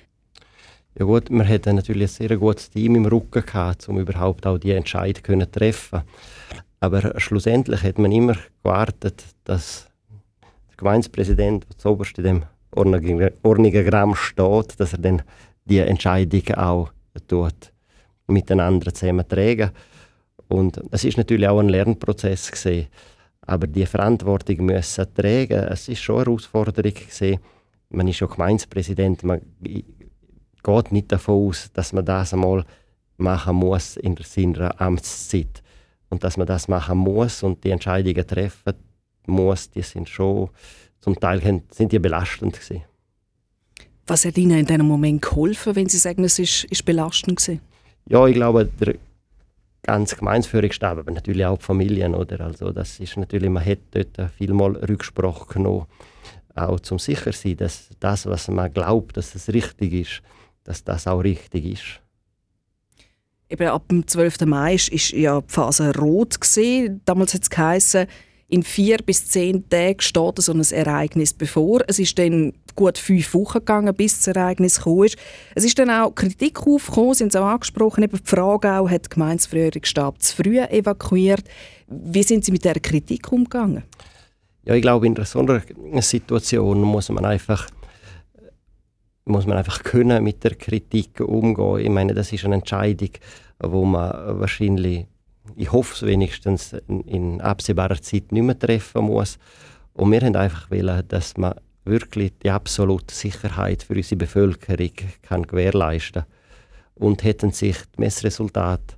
Ja 1.00 1.06
gut, 1.06 1.30
wir 1.30 1.48
hatten 1.48 1.78
natürlich 1.78 2.04
ein 2.20 2.28
sehr 2.28 2.38
gutes 2.38 2.70
Team 2.70 2.96
im 2.96 3.06
Rücken 3.06 3.46
gehabt, 3.46 3.88
um 3.88 3.98
überhaupt 3.98 4.46
auch 4.46 4.58
die 4.58 4.72
Entscheidung 4.72 5.40
zu 5.40 5.52
treffen. 5.52 6.02
Aber 6.82 7.18
schlussendlich 7.18 7.84
hat 7.84 7.98
man 7.98 8.12
immer 8.12 8.36
gewartet, 8.62 9.24
dass 9.46 9.88
der 10.70 10.78
Gemeindepräsident, 10.78 11.66
der 11.70 11.78
zuoberst 11.78 12.18
in 12.18 12.24
dem 12.26 12.44
Ornigogramm 12.72 14.16
steht, 14.16 14.80
dass 14.80 14.92
er 14.92 15.00
dann 15.00 15.22
die 15.64 15.80
Entscheidung 15.80 16.56
auch 16.56 16.92
tut, 17.28 17.72
miteinander 18.28 18.94
zusammen 18.94 19.28
tragen. 19.28 19.72
Und 20.50 20.82
es 20.92 21.06
ist 21.06 21.18
natürlich 21.18 21.48
auch 21.48 21.60
ein 21.60 21.70
Lernprozess 21.70 22.52
gewesen. 22.52 22.88
Aber 23.42 23.66
die 23.66 23.86
Verantwortung 23.86 24.66
müssen 24.66 25.06
tragen, 25.14 25.68
es 25.70 25.88
ist 25.88 26.02
schon 26.02 26.18
eine 26.18 26.26
Herausforderung 26.26 26.94
gewesen. 26.94 27.40
Man 27.90 28.08
ist 28.10 28.20
ja 28.20 28.28
Gemeindepräsident, 28.28 29.24
man 29.24 29.42
geht 30.64 30.92
nicht 30.92 31.12
davon 31.12 31.50
aus, 31.50 31.72
dass 31.74 31.94
man 31.94 32.06
das 32.06 32.34
einmal 32.34 32.66
machen 33.18 33.56
muss 33.56 33.98
in 33.98 34.18
seiner 34.18 34.80
Amtszeit. 34.80 35.62
Und 36.10 36.24
dass 36.24 36.38
man 36.38 36.48
das 36.48 36.68
machen 36.68 36.98
muss 36.98 37.44
und 37.44 37.64
die 37.64 37.70
Entscheidungen 37.70 38.28
treffen 38.28 38.74
muss, 39.28 39.70
die 39.70 39.82
sind 39.82 40.10
schon 40.10 40.50
zum 41.00 41.20
Teil 41.20 41.64
sind 41.72 41.92
die 41.92 42.00
belastend 42.00 42.54
gewesen. 42.54 42.84
Was 44.08 44.26
hat 44.26 44.38
Ihnen 44.38 44.60
in 44.60 44.66
diesem 44.66 44.86
Moment 44.86 45.22
geholfen, 45.22 45.76
wenn 45.76 45.90
Sie 45.90 45.98
sagen, 45.98 46.24
es 46.24 46.38
ist, 46.38 46.66
ist 46.66 46.86
belastend 46.86 47.38
gewesen? 47.38 47.62
Ja, 48.08 48.26
ich 48.28 48.36
glaube, 48.36 48.66
der 48.66 48.96
ganze 49.84 50.16
Gemeinsführungsstab, 50.16 51.00
aber 51.00 51.12
natürlich 51.12 51.46
auch 51.46 51.58
die 51.58 51.66
Familien, 51.66 52.14
oder? 52.14 52.42
Also 52.42 52.72
das 52.72 53.00
ist 53.00 53.18
natürlich, 53.18 53.50
man 53.50 53.66
hat 53.66 53.80
dort 53.92 54.32
vielmal 54.38 54.76
Rücksprache 54.76 55.54
genommen, 55.54 55.86
auch 56.56 56.80
zum 56.82 57.00
sicher 57.00 57.32
sein, 57.32 57.58
dass 57.58 57.90
das, 58.00 58.26
was 58.26 58.48
man 58.48 58.72
glaubt, 58.72 59.18
dass 59.18 59.34
es 59.34 59.50
richtig 59.50 59.94
ist, 59.94 60.22
dass 60.64 60.84
das 60.84 61.08
auch 61.08 61.20
richtig 61.20 61.66
ist. 61.66 62.02
Eben 63.50 63.68
ab 63.68 63.90
dem 63.90 64.08
12. 64.08 64.42
Mai 64.42 64.78
war 64.78 65.20
ja 65.20 65.42
die 65.42 65.54
Phase 65.54 65.96
rot. 65.98 66.40
Gewesen. 66.40 67.02
Damals 67.04 67.34
hat 67.34 67.42
es 67.44 67.50
geheißen, 67.50 68.08
in 68.52 68.64
vier 68.64 68.98
bis 68.98 69.28
zehn 69.28 69.68
Tagen 69.70 70.02
steht 70.02 70.42
so 70.42 70.52
ein 70.52 70.62
Ereignis 70.62 71.34
bevor. 71.34 71.82
Es 71.88 72.00
ist 72.00 72.20
dann 72.20 72.54
gut 72.76 72.98
fünf 72.98 73.34
Wochen 73.34 73.60
gegangen, 73.60 73.96
bis 73.96 74.18
das 74.18 74.36
Ereignis 74.36 74.78
gekommen 74.78 75.06
ist. 75.06 75.18
Es 75.56 75.64
ist 75.64 75.80
dann 75.80 75.90
auch 75.90 76.14
Kritik 76.14 76.68
aufgekommen, 76.68 77.14
sind 77.14 77.36
auch 77.38 77.46
angesprochen, 77.46 78.04
eben 78.04 78.18
die 78.18 78.30
Frage 78.30 78.74
auch, 78.74 78.90
hat 78.90 79.06
der 79.06 79.10
Gemeinsführungsstab 79.10 80.22
zu 80.22 80.36
früh 80.36 80.60
evakuiert. 80.60 81.44
Wie 81.88 82.24
sind 82.24 82.44
Sie 82.44 82.52
mit 82.52 82.66
dieser 82.66 82.80
Kritik 82.82 83.32
umgegangen? 83.32 83.84
Ja, 84.66 84.76
ich 84.76 84.82
glaube, 84.82 85.08
in 85.08 85.16
so 85.24 85.40
einer 85.40 85.62
Situation 86.02 86.82
muss 86.82 87.08
man 87.10 87.26
einfach 87.26 87.70
muss 89.32 89.46
man 89.46 89.58
einfach 89.58 89.84
können 89.84 90.24
mit 90.24 90.44
der 90.44 90.56
Kritik 90.56 91.20
umgehen. 91.20 91.80
Ich 91.80 91.90
meine, 91.90 92.14
das 92.14 92.32
ist 92.32 92.46
eine 92.46 92.56
Entscheidung, 92.56 93.12
wo 93.60 93.86
man 93.86 94.40
wahrscheinlich, 94.40 95.08
ich 95.56 95.72
hoffe 95.72 95.96
es 95.96 96.02
wenigstens, 96.04 96.74
in, 96.88 97.42
absehbarer 97.42 98.02
Zeit 98.02 98.32
nicht 98.32 98.44
mehr 98.44 98.58
treffen 98.58 99.06
muss. 99.06 99.38
Und 99.94 100.12
wir 100.12 100.22
haben 100.22 100.36
einfach 100.36 100.70
wollen, 100.72 101.04
dass 101.08 101.38
man 101.38 101.56
wirklich 101.84 102.34
die 102.44 102.52
absolute 102.52 103.14
Sicherheit 103.14 103.84
für 103.84 103.96
unsere 103.96 104.18
Bevölkerung 104.18 104.92
kann 105.24 105.44
gewährleisten 105.44 106.26
und 106.96 107.24
hätten 107.24 107.52
sich 107.52 107.78
die 107.96 108.02
Messresultate 108.02 108.96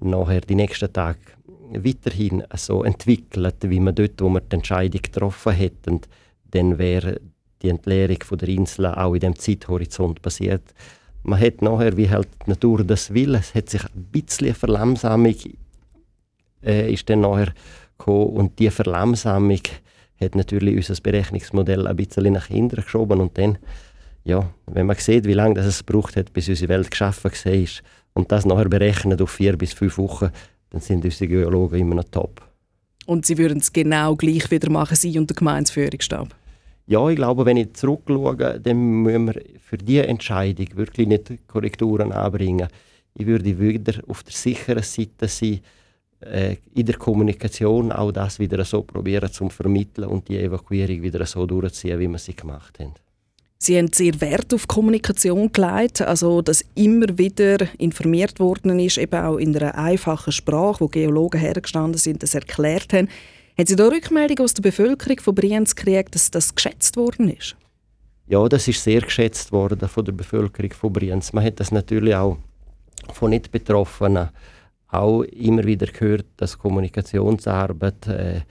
nachher 0.00 0.40
die 0.40 0.54
nächsten 0.54 0.92
Tage 0.92 1.18
weiterhin 1.70 2.44
so 2.54 2.82
entwickelt, 2.82 3.56
wie 3.62 3.80
man 3.80 3.94
dort, 3.94 4.20
wo 4.20 4.28
wir 4.30 4.40
die 4.40 4.56
Entscheidung 4.56 5.02
getroffen 5.02 5.52
hätten, 5.52 6.00
dann 6.50 6.78
wäre 6.78 7.20
die 7.62 7.68
Entleerung 7.68 8.22
von 8.24 8.38
der 8.38 8.48
Insel 8.48 8.86
auch 8.86 9.14
in 9.14 9.20
dem 9.20 9.36
Zeithorizont 9.36 10.22
passiert. 10.22 10.62
Man 11.22 11.40
hat 11.40 11.62
nachher, 11.62 11.96
wie 11.96 12.08
halt 12.08 12.28
die 12.46 12.50
Natur 12.50 12.84
das 12.84 13.12
will, 13.12 13.34
es 13.34 13.54
hat 13.54 13.68
sich 13.68 13.84
ein 13.84 14.04
bisschen 14.12 14.54
Verlangsamung 14.54 15.34
äh, 16.62 16.92
ist 16.92 17.08
dann 17.08 17.20
nachher 17.20 17.52
gekommen 17.96 18.30
und 18.30 18.58
die 18.58 18.70
Verlangsamung 18.70 19.60
hat 20.20 20.34
natürlich 20.34 20.76
unser 20.76 21.00
Berechnungsmodell 21.00 21.86
ein 21.86 21.96
bisschen 21.96 22.32
nach 22.32 22.46
hinten 22.46 22.82
geschoben 22.82 23.20
und 23.20 23.38
dann, 23.38 23.58
ja, 24.24 24.50
wenn 24.66 24.86
man 24.86 24.96
sieht, 24.96 25.26
wie 25.26 25.34
lange 25.34 25.54
das 25.54 25.66
es 25.66 25.82
braucht 25.82 26.16
hat, 26.16 26.32
bis 26.32 26.48
unsere 26.48 26.68
Welt 26.68 26.90
geschaffen 26.90 27.30
war 27.30 27.68
und 28.14 28.32
das 28.32 28.44
nachher 28.44 28.68
berechnet 28.68 29.22
auf 29.22 29.30
vier 29.30 29.56
bis 29.56 29.72
fünf 29.72 29.98
Wochen, 29.98 30.30
dann 30.70 30.80
sind 30.80 31.04
unsere 31.04 31.28
Geologen 31.28 31.78
immer 31.78 31.94
noch 31.94 32.04
top. 32.04 32.42
Und 33.06 33.24
Sie 33.24 33.38
würden 33.38 33.58
es 33.58 33.72
genau 33.72 34.16
gleich 34.16 34.50
wieder 34.50 34.70
machen, 34.70 34.96
Sie 34.96 35.18
und 35.18 35.30
der 35.30 35.36
Gemeinsführungsstab? 35.36 36.34
Ja, 36.90 37.06
ich 37.10 37.16
glaube, 37.16 37.44
wenn 37.44 37.58
ich 37.58 37.74
zurückschaue, 37.74 38.60
dann 38.60 39.02
müssen 39.02 39.26
wir 39.26 39.42
für 39.60 39.76
diese 39.76 40.06
Entscheidung 40.06 40.68
wirklich 40.74 41.06
nicht 41.06 41.46
Korrekturen 41.46 42.12
anbringen. 42.12 42.66
Ich 43.12 43.26
würde 43.26 43.60
wieder 43.60 44.00
auf 44.08 44.22
der 44.22 44.32
sicheren 44.32 44.82
Seite 44.82 45.28
sein, 45.28 45.60
äh, 46.20 46.56
in 46.74 46.86
der 46.86 46.96
Kommunikation 46.96 47.92
auch 47.92 48.10
das 48.10 48.38
wieder 48.38 48.64
so 48.64 48.82
probieren 48.82 49.30
zu 49.30 49.50
vermitteln 49.50 50.08
und 50.08 50.28
die 50.28 50.38
Evakuierung 50.38 51.02
wieder 51.02 51.26
so 51.26 51.44
durchziehen, 51.44 51.98
wie 51.98 52.08
wir 52.08 52.18
sie 52.18 52.34
gemacht 52.34 52.78
haben. 52.80 52.94
Sie 53.58 53.76
haben 53.76 53.92
sehr 53.92 54.18
Wert 54.22 54.54
auf 54.54 54.66
Kommunikation 54.66 55.52
gelegt, 55.52 56.00
also 56.00 56.40
dass 56.40 56.64
immer 56.74 57.18
wieder 57.18 57.58
informiert 57.76 58.40
worden 58.40 58.78
ist, 58.78 58.96
eben 58.96 59.20
auch 59.20 59.36
in 59.36 59.54
einer 59.54 59.74
einfachen 59.74 60.32
Sprache, 60.32 60.80
wo 60.80 60.88
Geologen 60.88 61.38
hergestanden 61.38 61.98
sind, 61.98 62.22
das 62.22 62.34
erklärt 62.34 62.94
haben. 62.94 63.08
Haben 63.58 63.66
Sie 63.66 63.74
da 63.74 63.88
Rückmeldungen 63.88 64.44
aus 64.44 64.54
der 64.54 64.62
Bevölkerung 64.62 65.18
von 65.18 65.34
Brienz 65.34 65.74
gekriegt, 65.74 66.14
dass 66.14 66.30
das 66.30 66.54
geschätzt 66.54 66.96
worden 66.96 67.28
ist? 67.28 67.56
Ja, 68.28 68.48
das 68.48 68.68
ist 68.68 68.84
sehr 68.84 69.00
geschätzt 69.00 69.50
worden 69.50 69.88
von 69.88 70.04
der 70.04 70.12
Bevölkerung 70.12 70.72
von 70.72 70.92
Brienz. 70.92 71.32
Man 71.32 71.42
hat 71.42 71.58
das 71.58 71.72
natürlich 71.72 72.14
auch 72.14 72.38
von 73.12 73.30
Nicht-Betroffenen 73.30 74.28
auch 74.86 75.22
immer 75.22 75.64
wieder 75.64 75.88
gehört, 75.88 76.26
dass 76.36 76.56
Kommunikationsarbeit 76.56 78.06
äh, 78.06 78.42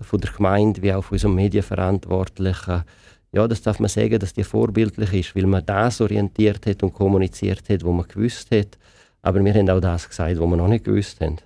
von 0.00 0.20
der 0.20 0.30
Gemeinde 0.30 0.80
wie 0.80 0.92
auch 0.92 1.02
von 1.02 1.16
unserem 1.16 1.34
Medienverantwortlichen, 1.34 2.84
ja, 3.32 3.48
das 3.48 3.62
darf 3.62 3.80
man 3.80 3.88
sagen, 3.88 4.20
dass 4.20 4.32
die 4.32 4.44
vorbildlich 4.44 5.12
ist, 5.12 5.34
weil 5.34 5.46
man 5.46 5.66
das 5.66 6.00
orientiert 6.00 6.66
hat 6.66 6.84
und 6.84 6.92
kommuniziert 6.92 7.68
hat, 7.68 7.82
wo 7.82 7.90
man 7.90 8.06
gewusst 8.06 8.52
hat. 8.52 8.78
Aber 9.22 9.44
wir 9.44 9.54
haben 9.54 9.68
auch 9.70 9.80
das 9.80 10.08
gesagt, 10.08 10.38
was 10.38 10.48
wir 10.48 10.56
noch 10.56 10.68
nicht 10.68 10.84
gewusst 10.84 11.20
haben. 11.20 11.38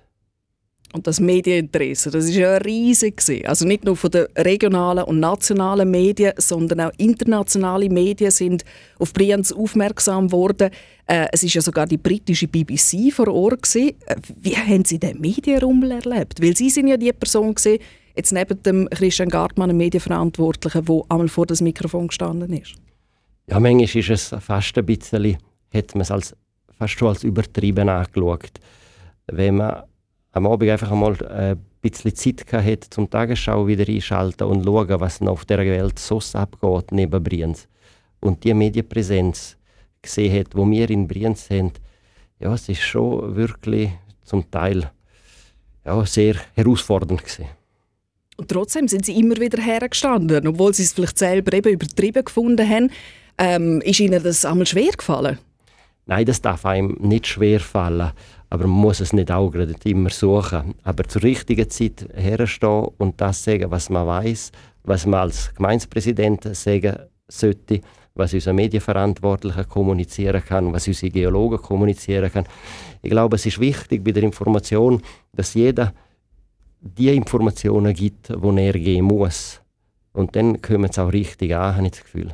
Und 0.93 1.05
das 1.05 1.19
Medieninteresse, 1.19 2.09
das 2.09 2.25
ist 2.25 2.35
ja 2.35 2.55
riesig 2.57 3.21
Also 3.45 3.65
nicht 3.65 3.83
nur 3.83 3.97
von 3.97 4.09
den 4.09 4.25
regionalen 4.37 5.03
und 5.03 5.19
nationalen 5.19 5.91
Medien, 5.91 6.31
sondern 6.37 6.79
auch 6.81 6.91
internationale 6.97 7.89
Medien 7.89 8.31
sind 8.31 8.63
auf 8.97 9.11
Brienz 9.13 9.51
aufmerksam 9.51 10.31
worden. 10.31 10.69
Äh, 11.05 11.27
es 11.33 11.43
ist 11.43 11.53
ja 11.53 11.61
sogar 11.61 11.87
die 11.87 11.97
britische 11.97 12.47
BBC 12.47 13.11
vor 13.11 13.27
Ort 13.27 13.63
gewesen. 13.63 13.95
Äh, 14.05 14.15
wie 14.39 14.55
haben 14.55 14.85
Sie 14.85 14.97
den 14.97 15.19
Medienrummel 15.19 15.91
erlebt? 15.91 16.41
Weil 16.41 16.55
Sie 16.55 16.69
sind 16.69 16.87
ja 16.87 16.95
die 16.95 17.11
Person 17.11 17.53
gewesen, 17.53 17.79
jetzt 18.15 18.31
neben 18.31 18.63
dem 18.63 18.89
Christian 18.89 19.29
Gartmann, 19.29 19.69
einem 19.69 19.77
Medienverantwortlichen, 19.77 20.85
der 20.85 21.01
einmal 21.09 21.27
vor 21.27 21.45
das 21.45 21.61
Mikrofon 21.61 22.07
gestanden 22.07 22.53
ist. 22.53 22.75
Ja, 23.49 23.59
manchmal 23.59 23.83
ist 23.83 24.09
es 24.09 24.35
fast 24.39 24.77
ein 24.77 24.85
bisschen, 24.85 25.37
hat 25.73 25.95
man 25.95 26.01
es 26.01 26.11
als, 26.11 26.35
fast 26.77 26.97
schon 26.97 27.09
als 27.09 27.23
übertrieben 27.23 27.89
angeschaut. 27.89 28.59
Wenn 29.27 29.57
man 29.57 29.83
am 30.37 30.47
Abend 30.47 30.69
einfach 30.69 30.91
einmal 30.91 31.15
äh, 31.21 31.51
ein 31.51 31.65
bisschen 31.81 32.15
Zeit 32.15 32.51
hatte, 32.53 32.89
zum 32.89 33.09
Tagesschau 33.09 33.67
wieder 33.67 33.87
einschalten 33.87 34.43
und 34.43 34.63
schauen, 34.63 34.99
was 34.99 35.21
auf 35.21 35.45
der 35.45 35.59
Welt 35.59 35.99
so 35.99 36.21
abgeht 36.33 36.91
neben 36.91 37.23
Brienz. 37.23 37.67
Und 38.19 38.43
die 38.43 38.53
Medienpräsenz 38.53 39.57
gesehen 40.01 40.39
hat, 40.39 40.55
wo 40.55 40.69
wir 40.69 40.89
in 40.89 41.07
Brienz 41.07 41.49
haben, 41.49 41.71
ja, 42.39 42.53
es 42.53 42.69
ist 42.69 42.81
schon 42.81 43.35
wirklich 43.35 43.91
zum 44.23 44.49
Teil 44.49 44.91
ja, 45.85 46.05
sehr 46.05 46.35
herausfordernd 46.53 47.23
gewesen. 47.23 47.45
Und 48.37 48.49
trotzdem 48.49 48.87
sind 48.87 49.05
sie 49.05 49.19
immer 49.19 49.37
wieder 49.37 49.61
hergestanden, 49.61 50.47
obwohl 50.47 50.73
sie 50.73 50.83
es 50.83 50.93
vielleicht 50.93 51.17
selber 51.17 51.53
eben 51.53 51.73
übertrieben 51.73 52.23
gefunden 52.23 52.69
haben. 52.69 52.91
Ähm, 53.39 53.81
ist 53.81 53.99
ihnen 53.99 54.21
das 54.21 54.45
einmal 54.45 54.67
schwer 54.67 54.91
gefallen? 54.91 55.39
Nein, 56.05 56.25
das 56.25 56.41
darf 56.41 56.65
einem 56.65 56.95
nicht 56.99 57.27
schwer 57.27 57.59
fallen. 57.59 58.11
Aber 58.49 58.67
man 58.67 58.79
muss 58.79 58.99
es 58.99 59.13
nicht 59.13 59.31
auch 59.31 59.49
gerade 59.49 59.75
immer 59.83 60.09
suchen. 60.09 60.75
Aber 60.83 61.03
zur 61.03 61.23
richtigen 61.23 61.69
Zeit 61.69 62.07
herstehen 62.13 62.87
und 62.97 63.19
das 63.19 63.43
sagen, 63.43 63.69
was 63.69 63.89
man 63.89 64.07
weiß, 64.07 64.51
was 64.83 65.05
man 65.05 65.21
als 65.21 65.53
Gemeindepräsident 65.53 66.55
sagen 66.55 66.97
sollte, 67.27 67.81
was 68.15 68.33
unser 68.33 68.53
Medienverantwortlicher 68.53 69.65
kommunizieren 69.65 70.43
kann, 70.43 70.73
was 70.73 70.87
unsere 70.87 71.11
Geologen 71.11 71.61
kommunizieren 71.61 72.31
kann. 72.31 72.47
Ich 73.01 73.11
glaube, 73.11 73.35
es 73.35 73.45
ist 73.45 73.59
wichtig 73.59 74.03
bei 74.03 74.11
der 74.11 74.23
Information, 74.23 75.01
dass 75.33 75.53
jeder 75.53 75.93
die 76.79 77.15
Informationen 77.15 77.93
gibt, 77.93 78.29
die 78.29 78.59
er 78.59 78.73
geben 78.73 79.07
muss. 79.07 79.61
Und 80.13 80.35
dann 80.35 80.61
kommen 80.61 80.89
es 80.89 80.97
auch 80.97 81.11
richtig 81.11 81.55
an, 81.55 81.75
habe 81.75 81.85
ich 81.85 81.91
das 81.91 82.03
Gefühl. 82.03 82.33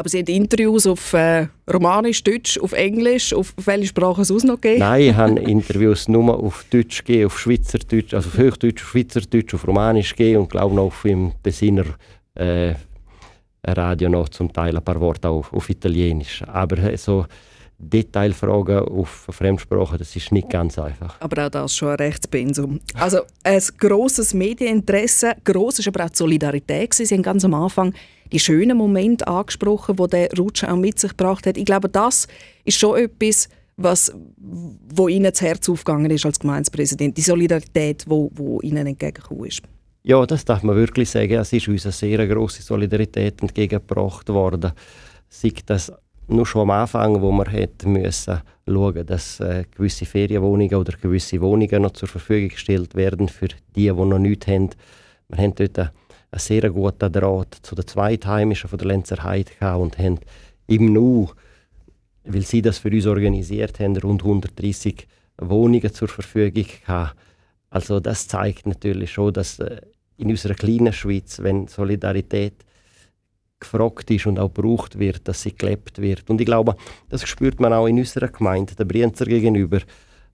Aber 0.00 0.08
Sie 0.08 0.20
haben 0.20 0.28
Interviews 0.28 0.86
auf 0.86 1.12
äh, 1.12 1.48
Romanisch, 1.70 2.24
Deutsch, 2.24 2.56
auf 2.56 2.72
Englisch, 2.72 3.34
auf 3.34 3.52
welche 3.62 3.88
Sprache 3.88 4.22
es 4.22 4.30
noch 4.30 4.58
gegeben? 4.58 4.78
Nein, 4.78 5.02
ich 5.02 5.14
habe 5.14 5.40
Interviews 5.42 6.08
nur 6.08 6.42
auf 6.42 6.64
Deutsch 6.70 7.04
gegeben, 7.04 7.26
auf 7.26 7.38
Schweizerdeutsch, 7.38 8.14
also 8.14 8.30
auf 8.30 8.38
Hochdeutsch, 8.38 8.80
Schweizerdeutsch, 8.80 9.52
auf 9.52 9.68
Romanisch 9.68 10.16
gegeben 10.16 10.40
und 10.40 10.48
glaube 10.48 10.74
noch 10.74 10.84
auf 10.84 11.02
dem 11.02 11.32
Tessiner 11.42 11.84
äh, 12.34 12.72
Radio 13.62 14.08
noch 14.08 14.30
zum 14.30 14.50
Teil 14.50 14.74
ein 14.74 14.82
paar 14.82 14.98
Worte 15.02 15.28
auch 15.28 15.52
auf 15.52 15.68
Italienisch. 15.68 16.44
Aber 16.46 16.78
äh, 16.78 16.96
so 16.96 17.26
Detailfragen 17.76 18.78
auf 18.78 19.26
Fremdsprachen, 19.28 19.98
das 19.98 20.16
ist 20.16 20.32
nicht 20.32 20.48
ganz 20.48 20.78
einfach. 20.78 21.20
Aber 21.20 21.44
auch 21.44 21.50
das 21.50 21.72
ist 21.72 21.76
schon 21.76 21.88
ein 21.88 21.96
Rechtspensum. 21.96 22.80
Also 22.94 23.18
ein 23.44 23.62
grosses 23.78 24.32
Medieninteresse, 24.32 25.32
gross 25.44 25.78
ist 25.78 25.88
aber 25.88 26.06
auch 26.06 26.10
die 26.10 26.16
Solidarität. 26.16 26.94
Sie 26.94 27.04
haben 27.14 27.22
ganz 27.22 27.44
am 27.44 27.52
Anfang 27.52 27.92
die 28.32 28.38
schönen 28.38 28.76
Momente 28.76 29.26
angesprochen, 29.26 29.96
die 29.96 30.08
der 30.08 30.28
Rutsch 30.38 30.64
auch 30.64 30.76
mit 30.76 30.98
sich 30.98 31.10
gebracht 31.16 31.46
hat. 31.46 31.56
Ich 31.56 31.64
glaube, 31.64 31.88
das 31.88 32.26
ist 32.64 32.78
schon 32.78 32.98
etwas, 32.98 33.48
was, 33.76 34.12
wo 34.36 35.08
Ihnen 35.08 35.30
das 35.30 35.40
Herz 35.40 35.68
aufgegangen 35.68 36.10
ist 36.10 36.26
als 36.26 36.38
Gemeindepräsident. 36.38 37.16
Die 37.16 37.22
Solidarität, 37.22 38.04
wo, 38.06 38.30
wo 38.34 38.60
Ihnen 38.60 38.86
entgegengekommen 38.86 39.46
ist. 39.46 39.62
Ja, 40.02 40.24
das 40.24 40.44
darf 40.44 40.62
man 40.62 40.76
wirklich 40.76 41.10
sagen. 41.10 41.34
Es 41.34 41.52
ist 41.52 41.68
uns 41.68 41.84
eine 41.84 41.92
sehr 41.92 42.26
grosse 42.26 42.62
Solidarität 42.62 43.40
entgegengebracht 43.42 44.28
worden. 44.28 44.72
Sei 45.28 45.52
das 45.66 45.92
nur 46.26 46.46
schon 46.46 46.62
am 46.62 46.70
Anfang, 46.70 47.20
wo 47.20 47.30
wir 47.32 47.50
hätten 47.50 47.92
müssen 47.92 48.40
schauen, 48.66 49.06
dass 49.06 49.40
äh, 49.40 49.64
gewisse 49.76 50.06
Ferienwohnungen 50.06 50.74
oder 50.74 50.96
gewisse 50.96 51.40
Wohnungen 51.40 51.82
noch 51.82 51.92
zur 51.92 52.08
Verfügung 52.08 52.48
gestellt 52.50 52.94
werden 52.94 53.28
für 53.28 53.48
die, 53.74 53.88
die 53.88 53.92
noch 53.92 54.18
nichts 54.18 54.46
haben. 54.46 54.70
Wir 55.28 55.38
haben 55.38 55.54
dort 55.54 55.92
einen 56.30 56.40
sehr 56.40 56.70
guten 56.70 57.12
Draht 57.12 57.58
zu 57.62 57.74
den 57.74 57.86
Zweitheimischen 57.86 58.68
von 58.68 58.78
der 58.78 58.88
Lenzer 58.88 59.22
Heide 59.22 59.52
und 59.76 59.98
haben 59.98 60.18
im 60.66 60.92
Nu, 60.92 61.28
weil 62.24 62.42
sie 62.42 62.62
das 62.62 62.78
für 62.78 62.90
uns 62.90 63.06
organisiert 63.06 63.80
haben, 63.80 63.96
rund 63.96 64.22
130 64.22 65.06
Wohnungen 65.38 65.92
zur 65.92 66.08
Verfügung 66.08 66.66
gehabt. 66.86 67.16
Also 67.70 68.00
das 68.00 68.28
zeigt 68.28 68.66
natürlich 68.66 69.12
schon, 69.12 69.32
dass 69.32 69.58
äh, 69.58 69.80
in 70.16 70.30
unserer 70.30 70.54
kleinen 70.54 70.92
Schweiz, 70.92 71.38
wenn 71.40 71.66
Solidarität 71.66 72.64
gefragt 73.58 74.10
ist 74.10 74.26
und 74.26 74.38
auch 74.38 74.52
gebraucht 74.52 74.98
wird, 74.98 75.26
dass 75.28 75.42
sie 75.42 75.54
gelebt 75.54 76.00
wird. 76.00 76.28
Und 76.30 76.40
ich 76.40 76.46
glaube, 76.46 76.76
das 77.08 77.26
spürt 77.28 77.60
man 77.60 77.72
auch 77.72 77.86
in 77.86 77.98
unserer 77.98 78.28
Gemeinde, 78.28 78.74
der 78.74 78.84
Brienzer 78.84 79.26
gegenüber. 79.26 79.78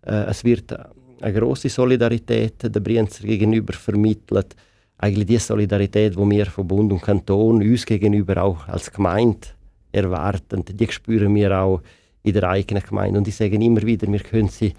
Äh, 0.02 0.24
es 0.24 0.44
wird 0.44 0.74
eine 1.20 1.32
große 1.38 1.68
Solidarität 1.68 2.62
der 2.62 2.80
Brienzer 2.80 3.24
gegenüber 3.24 3.72
vermittelt 3.72 4.54
eigentlich 4.98 5.26
die 5.26 5.38
Solidarität, 5.38 6.14
die 6.14 6.30
wir 6.30 6.46
von 6.46 6.66
Bund 6.66 6.92
und 6.92 7.02
Kanton 7.02 7.62
uns 7.62 7.84
gegenüber 7.84 8.42
auch 8.42 8.68
als 8.68 8.90
Gemeinde 8.90 9.48
erwarten, 9.92 10.64
die 10.66 10.88
spüren 10.90 11.34
wir 11.34 11.58
auch 11.58 11.82
in 12.22 12.32
der 12.32 12.48
eigenen 12.48 12.82
Gemeinde. 12.82 13.18
Und 13.18 13.28
ich 13.28 13.36
sage 13.36 13.56
immer 13.56 13.82
wieder, 13.82 14.10
wir, 14.10 14.20
können 14.20 14.48
sie, 14.48 14.74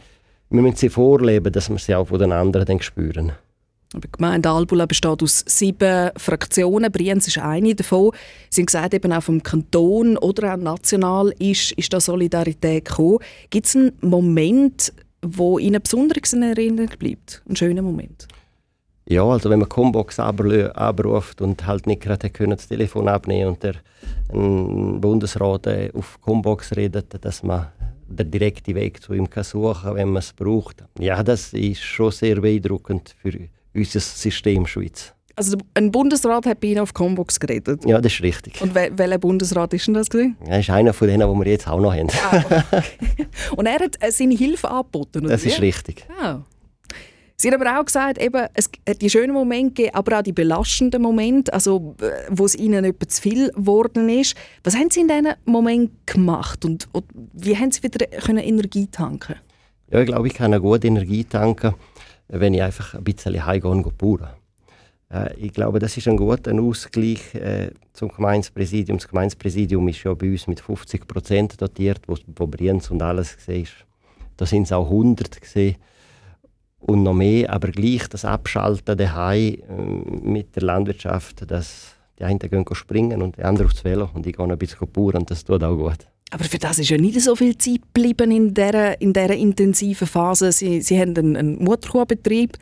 wir 0.50 0.62
müssen 0.62 0.76
sie 0.76 0.90
vorleben, 0.90 1.52
dass 1.52 1.70
wir 1.70 1.78
sie 1.78 1.96
auch 1.96 2.08
von 2.08 2.20
den 2.20 2.32
anderen 2.32 2.82
spüren. 2.82 3.34
Die 3.94 4.12
Gemeinde 4.12 4.50
Albula 4.50 4.86
besteht 4.86 5.24
aus 5.24 5.46
sieben 5.48 6.10
Fraktionen. 6.18 6.92
Brienz 6.92 7.28
ist 7.28 7.38
eine 7.38 7.74
davon. 7.74 8.12
Sie 8.50 8.62
haben 8.62 8.66
gesagt, 8.66 8.94
eben 8.94 9.14
auch 9.14 9.24
vom 9.24 9.42
Kanton 9.42 10.18
oder 10.18 10.54
auch 10.54 10.58
national 10.58 11.34
ist, 11.40 11.72
ist 11.72 11.94
da 11.94 12.02
Solidarität 12.02 12.84
gekommen. 12.84 13.20
Gibt 13.50 13.66
es 13.66 13.78
einen 13.78 13.94
Moment, 14.02 14.92
wo 15.22 15.58
Ihnen 15.58 15.82
besonders 15.82 16.34
in 16.34 16.44
Erinnerung 16.44 16.92
bleibt? 17.00 17.42
Ein 17.48 17.56
schöner 17.56 17.82
Moment? 17.82 18.28
Ja, 19.10 19.24
also 19.24 19.50
wenn 19.50 19.60
man 19.60 19.70
Combox 19.70 20.20
abruft 20.20 21.42
und 21.42 21.66
halt 21.66 21.88
nicht 21.88 22.02
gerade 22.02 22.30
das 22.30 22.68
Telefon 22.68 23.08
abnehmen 23.08 23.48
und 23.48 23.64
der 23.64 23.76
Bundesrat 24.30 25.68
äh, 25.68 25.92
auf 25.94 26.20
Combox 26.22 26.76
redet, 26.76 27.14
dass 27.24 27.42
man 27.42 27.68
den 28.10 28.32
direkten 28.32 28.76
Weg 28.76 29.02
zu 29.02 29.14
ihm 29.14 29.30
kann 29.30 29.44
suchen 29.44 29.96
wenn 29.96 30.10
man 30.10 30.20
es 30.20 30.34
braucht. 30.34 30.84
Ja, 31.00 31.24
das 31.24 31.54
ist 31.54 31.82
schon 31.82 32.12
sehr 32.12 32.42
beeindruckend 32.42 33.16
für 33.22 33.34
unser 33.74 34.00
System 34.00 34.66
Schweiz. 34.68 35.14
Also 35.38 35.56
ein 35.76 35.92
Bundesrat 35.92 36.48
hat 36.48 36.60
bei 36.60 36.70
Ihnen 36.70 36.80
auf 36.80 36.94
Combox 36.94 37.40
geredet? 37.40 37.86
Ja, 37.86 38.02
das 38.02 38.12
ist 38.12 38.24
richtig. 38.24 38.60
Und 38.60 38.74
wel 38.74 38.92
welcher 38.98 39.20
Bundesrat 39.20 39.72
ist 39.74 39.86
denn 39.86 39.94
das? 39.94 40.10
Gewesen? 40.10 40.36
Er 40.46 40.60
ist 40.60 40.70
einer 40.72 40.94
von 40.94 41.08
denen, 41.08 41.32
die 41.32 41.46
wir 41.46 41.52
jetzt 41.52 41.68
auch 41.68 41.80
noch 41.80 41.94
haben. 41.94 42.10
Ah, 42.32 42.44
okay. 42.72 42.82
Und 43.56 43.68
er 43.68 43.80
hat 43.80 43.98
äh, 44.00 44.12
seine 44.12 44.34
Hilfe 44.36 44.70
angeboten, 44.70 45.20
oder 45.20 45.30
Das 45.30 45.46
ist 45.46 45.62
richtig. 45.62 46.08
Ah. 46.20 46.40
Sie 47.40 47.52
haben 47.52 47.62
aber 47.62 47.80
auch 47.80 47.86
gesagt, 47.86 48.18
eben, 48.18 48.48
es 48.56 48.68
hat 48.90 49.00
die 49.00 49.12
schönen 49.12 49.32
Momente 49.32 49.76
gegeben, 49.76 49.96
aber 49.96 50.18
auch 50.18 50.24
die 50.24 50.32
belastenden 50.32 51.04
Momente, 51.04 51.54
also 51.54 51.96
äh, 52.02 52.26
wo 52.32 52.46
es 52.46 52.56
Ihnen 52.56 52.84
etwas 52.84 53.18
zu 53.18 53.22
viel 53.22 53.52
geworden 53.52 54.10
ist. 54.10 54.36
Was 54.64 54.76
haben 54.76 54.90
Sie 54.90 55.02
in 55.02 55.08
diesen 55.08 55.36
Momenten 55.46 56.00
gemacht 56.08 56.66
und, 56.66 56.90
und 56.94 57.06
wie 57.34 57.56
haben 57.56 57.70
Sie 57.70 57.84
wieder 57.84 58.08
können 58.08 58.40
Energie 58.40 58.88
tanken 58.88 59.36
Ja, 59.92 60.00
ich 60.00 60.08
glaube, 60.08 60.26
ich 60.26 60.34
kann 60.34 60.52
eine 60.52 60.60
gute 60.60 60.88
Energie 60.88 61.26
tanken, 61.26 61.76
wenn 62.28 62.56
ich 62.56 62.64
einfach 62.64 62.96
ein 62.96 63.04
bisschen 63.04 63.46
heimgehe 63.46 63.70
und 63.70 63.98
bauen. 64.00 64.30
Äh, 65.12 65.36
ich 65.36 65.54
glaube, 65.54 65.78
das 65.78 65.96
ist 65.96 66.08
ein 66.08 66.18
guter 66.18 66.60
Ausgleich 66.60 67.36
äh, 67.36 67.70
zum 67.94 68.10
Gemeinspräsidium. 68.10 68.98
Das 68.98 69.08
Gemeinspräsidium 69.08 69.88
ist 69.90 70.04
ja 70.04 70.12
bei 70.16 70.32
uns 70.32 70.48
mit 70.48 70.60
50 70.60 71.08
Prozent 71.08 71.62
dotiert, 71.62 72.02
wo, 72.08 72.18
wo 72.36 72.48
Brienz 72.48 72.90
und 72.90 73.04
alles 73.04 73.38
gesehen 73.38 73.68
Da 74.38 74.48
sind 74.48 74.64
es 74.64 74.72
auch 74.72 74.86
100 74.86 75.40
gesehen 75.40 75.76
und 76.80 77.04
noch 77.04 77.14
mehr, 77.14 77.52
aber 77.52 77.70
gleich 77.70 78.08
das 78.08 78.26
Abschalten 78.26 78.98
daheim 78.98 79.56
äh, 79.70 79.82
mit 80.22 80.56
der 80.56 80.64
Landwirtschaft, 80.64 81.50
dass 81.50 81.96
die 82.20 82.24
einen 82.24 82.40
gehen 82.40 82.66
springen 82.74 83.22
und 83.22 83.38
die 83.38 83.44
anderen 83.44 83.70
aufs 83.70 83.84
Velo 83.84 84.10
und 84.14 84.26
ich 84.26 84.36
gehe 84.36 84.46
ein 84.46 84.58
bisschen 84.58 84.88
bauen 84.92 85.16
und 85.16 85.32
das 85.32 85.44
tut 85.44 85.64
auch 85.64 85.76
gut. 85.76 86.08
Aber 86.32 86.44
für 86.44 86.58
das 86.58 86.80
ist 86.80 86.90
ja 86.90 86.98
nicht 86.98 87.22
so 87.22 87.36
viel 87.36 87.58
Zeit 87.58 87.82
geblieben 87.94 88.32
in 88.32 88.54
dieser, 88.54 89.00
in 89.00 89.14
dieser 89.14 89.36
intensiven 89.36 90.08
Phase. 90.08 90.52
Sie, 90.52 90.82
Sie 90.82 91.00
haben 91.00 91.16
einen, 91.16 91.38
einen 91.38 91.64
Mutterkuhbetrieb. 91.64 92.58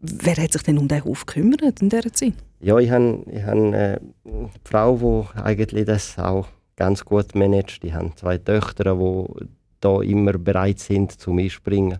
Wer 0.00 0.36
hat 0.36 0.52
sich 0.52 0.62
denn 0.62 0.78
um 0.78 0.88
den 0.88 1.04
Hof 1.04 1.26
gekümmert 1.26 1.80
in 1.80 1.90
dieser 1.90 2.12
Zeit? 2.12 2.34
Ja, 2.60 2.78
ich 2.78 2.90
habe, 2.90 3.22
ich 3.30 3.42
habe 3.42 3.60
äh, 3.60 3.98
eine 4.24 4.50
Frau, 4.64 5.26
die 5.34 5.40
eigentlich 5.40 5.84
das 5.84 6.18
auch 6.18 6.48
ganz 6.76 7.04
gut 7.04 7.34
managt. 7.34 7.84
Ich 7.84 7.92
habe 7.92 8.12
zwei 8.16 8.38
Töchter, 8.38 8.94
die 8.96 9.46
da 9.80 10.00
immer 10.00 10.32
bereit 10.38 10.78
sind 10.78 11.12
zum 11.12 11.38
Einspringen. 11.38 11.98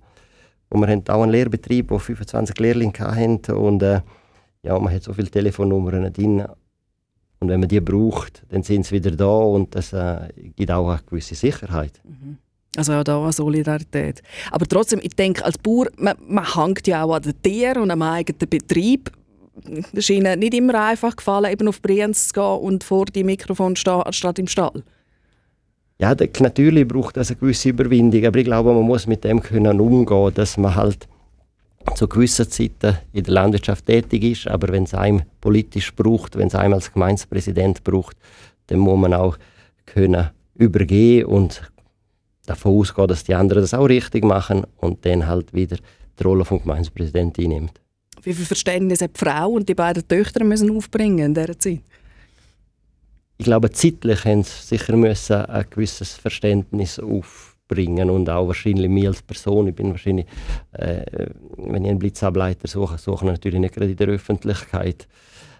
Und 0.72 0.80
wir 0.80 0.88
haben 0.88 1.06
auch 1.08 1.22
einen 1.22 1.32
Lehrbetrieb, 1.32 1.90
wo 1.90 1.98
25 1.98 2.58
Lehrlinge 2.58 2.98
hatten 2.98 3.52
und 3.52 3.82
äh, 3.82 4.00
ja, 4.62 4.78
man 4.78 4.94
hat 4.94 5.02
so 5.02 5.12
viele 5.12 5.30
Telefonnummern 5.30 6.10
drin. 6.12 6.44
Und 7.40 7.48
wenn 7.48 7.60
man 7.60 7.68
die 7.68 7.80
braucht, 7.80 8.44
dann 8.48 8.62
sind 8.62 8.86
sie 8.86 8.94
wieder 8.94 9.10
da 9.10 9.26
und 9.26 9.74
das 9.74 9.92
äh, 9.92 10.28
gibt 10.56 10.70
auch 10.70 10.88
eine 10.88 11.00
gewisse 11.04 11.34
Sicherheit. 11.34 12.00
Mhm. 12.04 12.38
Also 12.74 12.94
auch 12.94 13.04
da 13.04 13.30
Solidarität. 13.30 14.22
Aber 14.50 14.66
trotzdem, 14.66 15.00
ich 15.02 15.14
denke, 15.14 15.44
als 15.44 15.58
Bauer, 15.58 15.88
man, 15.98 16.16
man 16.26 16.54
hängt 16.54 16.86
ja 16.86 17.04
auch 17.04 17.14
an 17.14 17.22
den 17.22 17.42
Tieren 17.42 17.82
und 17.82 17.90
am 17.90 18.00
eigenen 18.00 18.48
Betrieb. 18.48 19.10
Es 19.66 19.92
ist 19.92 20.10
Ihnen 20.10 20.38
nicht 20.38 20.54
immer 20.54 20.86
einfach 20.86 21.14
gefallen, 21.14 21.52
eben 21.52 21.68
auf 21.68 21.82
Brienz 21.82 22.28
zu 22.28 22.34
gehen 22.34 22.60
und 22.60 22.82
vor 22.82 23.04
dem 23.04 23.26
Mikrofon 23.26 23.76
zu 23.76 23.80
stehen, 23.80 24.02
anstatt 24.02 24.38
im 24.38 24.46
Stall. 24.46 24.82
Ja, 26.02 26.16
natürlich 26.40 26.88
braucht 26.88 27.16
das 27.16 27.30
eine 27.30 27.38
gewisse 27.38 27.68
Überwindung, 27.68 28.26
aber 28.26 28.40
ich 28.40 28.44
glaube, 28.44 28.74
man 28.74 28.82
muss 28.82 29.06
mit 29.06 29.22
dem 29.22 29.40
können 29.40 29.78
umgehen, 29.80 30.34
dass 30.34 30.56
man 30.56 30.74
halt 30.74 31.06
zu 31.94 32.08
gewissen 32.08 32.50
Zeiten 32.50 32.98
in 33.12 33.22
der 33.22 33.34
Landwirtschaft 33.34 33.86
tätig 33.86 34.24
ist, 34.24 34.48
aber 34.48 34.72
wenn 34.72 34.82
es 34.82 34.94
einem 34.94 35.22
politisch 35.40 35.94
braucht, 35.94 36.36
wenn 36.36 36.48
es 36.48 36.56
einem 36.56 36.74
als 36.74 36.92
Gemeindepräsident 36.92 37.84
braucht, 37.84 38.16
dann 38.66 38.80
muss 38.80 38.98
man 38.98 39.14
auch 39.14 39.38
können 39.86 40.30
übergehen 40.56 41.26
und 41.26 41.62
davon 42.46 42.80
ausgehen, 42.80 43.06
dass 43.06 43.22
die 43.22 43.36
anderen 43.36 43.62
das 43.62 43.72
auch 43.72 43.88
richtig 43.88 44.24
machen 44.24 44.64
und 44.78 45.06
dann 45.06 45.28
halt 45.28 45.54
wieder 45.54 45.76
die 46.18 46.22
Rolle 46.24 46.44
vom 46.44 46.60
Gemeindepräsidenten 46.62 47.44
einnimmt. 47.44 47.80
Wie 48.24 48.32
viel 48.32 48.44
Verständnis 48.44 49.02
hat 49.02 49.12
die 49.14 49.24
Frau 49.24 49.50
und 49.50 49.68
die 49.68 49.76
beiden 49.76 50.08
Töchter 50.08 50.42
müssen 50.42 50.76
aufbringen 50.76 51.26
in 51.26 51.34
dieser 51.34 51.56
Zeit? 51.56 51.82
Ich 53.42 53.46
glaube, 53.46 53.72
zeitlich 53.72 54.24
haben 54.24 54.44
sie 54.44 54.76
sicher 54.76 54.96
müssen 54.96 55.34
ein 55.34 55.66
gewisses 55.68 56.14
Verständnis 56.14 57.00
aufbringen 57.00 58.08
und 58.08 58.30
auch 58.30 58.46
wahrscheinlich 58.46 58.88
mir 58.88 59.08
als 59.08 59.20
Person. 59.20 59.66
Ich 59.66 59.74
bin 59.74 59.90
wahrscheinlich, 59.90 60.26
äh, 60.70 61.26
wenn 61.56 61.84
ich 61.84 61.90
einen 61.90 61.98
Blitzableiter 61.98 62.68
suche, 62.68 62.98
suche 62.98 63.24
ich 63.24 63.32
natürlich 63.32 63.58
nicht 63.58 63.74
gerade 63.74 63.90
in 63.90 63.96
der 63.96 64.06
Öffentlichkeit. 64.06 65.08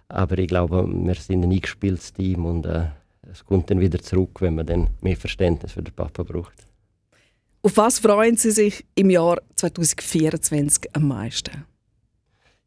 Aber 0.07 0.39
ich 0.39 0.47
glaube, 0.47 0.87
wir 0.87 1.15
sind 1.17 1.43
ein 1.43 1.51
eingespieltes 1.51 2.13
Team 2.13 2.47
und 2.47 2.67
äh, 2.67 2.85
es 3.33 3.45
kommt 3.45 3.69
dann 3.69 3.81
wieder 3.81 3.99
zurück, 3.99 4.41
wenn 4.41 4.55
man 4.55 4.67
dann 4.67 4.91
mehr 5.01 5.17
Verständnis 5.17 5.73
für 5.73 5.83
den 5.83 5.93
Papa 5.93 6.23
braucht. 6.23 6.69
Auf 7.63 7.77
was 7.77 7.99
freuen 7.99 8.37
Sie 8.37 8.53
sich 8.53 8.85
im 8.95 9.11
Jahr 9.11 9.39
2024 9.57 10.95
am 10.95 11.09
meisten? 11.09 11.65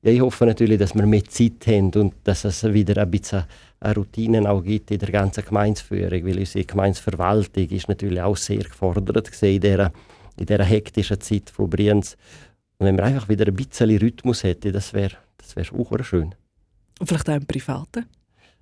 Ja, 0.06 0.12
ich 0.12 0.22
hoffe 0.22 0.46
natürlich, 0.46 0.78
dass 0.78 0.94
wir 0.94 1.04
mehr 1.08 1.24
Zeit 1.24 1.66
haben 1.66 1.92
und 1.96 2.14
dass 2.26 2.46
es 2.46 2.64
wieder 2.64 3.02
ein 3.02 3.10
bisschen 3.10 3.44
Routinen 3.84 4.46
auch 4.46 4.62
gibt 4.62 4.92
in 4.92 5.00
der 5.00 5.10
ganzen 5.10 5.44
Gemeinsführung, 5.44 6.24
weil 6.24 6.38
unsere 6.38 6.64
Gemeinsverwaltung 6.64 7.68
ist 7.70 7.90
natürlich 7.90 8.22
auch 8.22 8.38
sehr 8.38 8.60
gefordert 8.60 9.32
in 9.42 9.60
dieser, 9.60 9.92
in 10.38 10.46
dieser 10.46 10.64
hektischen 10.64 11.20
Zeit 11.20 11.50
von 11.50 11.72
Brienz. 11.72 12.18
Und 12.78 12.86
wenn 12.86 12.98
wir 12.98 13.04
einfach 13.04 13.28
wieder 13.30 13.48
ein 13.48 13.56
bisschen 13.56 13.98
Rhythmus 13.98 14.44
hätten, 14.44 14.74
das 14.74 14.94
wäre 14.94 15.18
das 15.38 15.56
wär 15.56 15.66
auch 15.74 16.04
schön. 16.04 16.36
Und 17.00 17.08
vielleicht 17.08 17.28
auch 17.28 17.36
im 17.38 17.48
Privaten? 17.48 18.06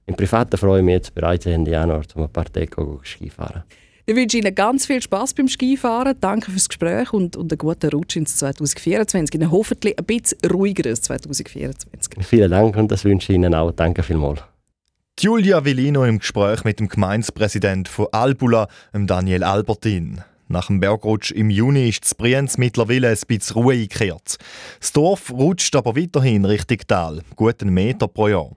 Im 0.06 0.16
Privaten 0.16 0.58
freue 0.58 0.80
ich 0.80 0.86
mich 0.86 0.94
jetzt 0.94 1.14
bereits 1.14 1.46
Ende 1.46 1.72
Januar, 1.72 2.06
um 2.16 2.24
ein 2.24 2.30
paar 2.32 2.46
Tage 2.46 3.00
Skifahren. 3.04 3.64
Ich 4.06 4.18
wünsche 4.18 4.38
Ihnen 4.38 4.54
ganz 4.54 4.86
viel 4.86 5.02
Spaß 5.02 5.34
beim 5.34 5.48
Skifahren. 5.48 6.18
Danke 6.20 6.52
fürs 6.52 6.68
Gespräch 6.68 7.14
und, 7.14 7.38
und 7.38 7.54
einen 7.54 7.58
guten 7.58 7.90
Rutsch 7.92 8.18
ins 8.18 8.36
2024. 8.36 9.36
Ihnen 9.36 9.50
hoffentlich 9.50 9.98
ein 9.98 10.04
bisschen 10.04 10.40
ruhigeres 10.52 11.04
2024. 11.04 12.26
Vielen 12.26 12.52
Dank 12.52 12.76
und 12.76 12.92
das 12.92 13.06
wünsche 13.06 13.32
ich 13.32 13.38
Ihnen 13.38 13.56
auch. 13.56 13.72
Danke 13.72 14.04
vielmals. 14.04 14.42
Julia 15.18 15.64
Villino 15.64 16.04
im 16.04 16.20
Gespräch 16.20 16.66
mit 16.66 16.82
dem 16.82 16.90
Gemeinspräsident 16.90 17.88
von 17.88 18.08
Albula, 18.12 18.68
Daniel 18.92 19.46
Albertin. 19.46 20.22
Nach 20.50 20.68
dem 20.68 20.82
Bergrutsch 20.82 21.32
im 21.32 21.50
Juni 21.50 21.88
ist 21.88 22.04
das 22.04 22.14
Brienz 22.14 22.58
mittlerweile 22.58 23.08
ein 23.08 23.18
bisschen 23.26 23.54
Ruhe 23.56 23.76
eingekehrt. 23.76 24.36
Das 24.82 24.92
Dorf 24.92 25.32
rutscht 25.32 25.78
aber 25.78 25.96
weiterhin 25.96 26.44
Richtung 26.44 26.80
Tal, 26.88 27.22
guten 27.38 27.70
Meter 27.70 28.10
pro 28.10 28.28
Jahr. 28.28 28.52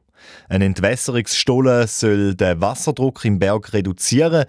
Ein 0.48 0.62
Entwässerungsstollen 0.62 1.86
soll 1.86 2.34
den 2.34 2.60
Wasserdruck 2.60 3.24
im 3.24 3.38
Berg 3.38 3.72
reduzieren, 3.72 4.44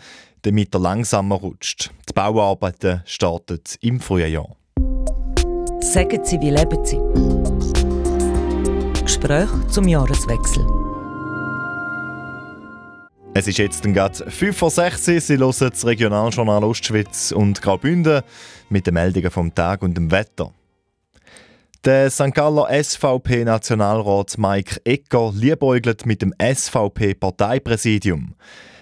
damit 0.47 0.73
er 0.73 0.79
langsamer 0.79 1.35
rutscht. 1.35 1.91
Die 2.07 2.13
Bauarbeiten 2.13 3.01
starten 3.05 3.59
im 3.81 3.99
Frühjahr. 3.99 4.55
Sagen 5.81 6.23
Sie, 6.23 6.39
wie 6.39 6.51
leben 6.51 6.85
Sie? 6.85 6.97
Gespräch 9.03 9.49
zum 9.69 9.89
Jahreswechsel. 9.89 10.65
Es 13.33 13.47
ist 13.47 13.57
jetzt 13.57 13.83
gerade 13.83 14.31
5 14.31 14.57
vor 14.57 14.71
6 14.71 15.05
Sie 15.05 15.37
hören 15.37 15.53
das 15.59 15.85
Regionaljournal 15.85 16.63
Ostschweiz 16.63 17.33
und 17.33 17.61
Graubünden 17.61 18.21
mit 18.69 18.87
den 18.87 18.93
Meldungen 18.93 19.29
vom 19.29 19.53
Tag 19.53 19.81
und 19.81 19.97
dem 19.97 20.11
Wetter. 20.11 20.53
Der 21.83 22.09
St. 22.09 22.33
Galler 22.33 22.69
SVP-Nationalrat 22.71 24.37
Mike 24.37 24.79
Ecker 24.85 25.33
liebäugelt 25.35 26.05
mit 26.05 26.21
dem 26.21 26.33
SVP-Parteipräsidium. 26.41 28.33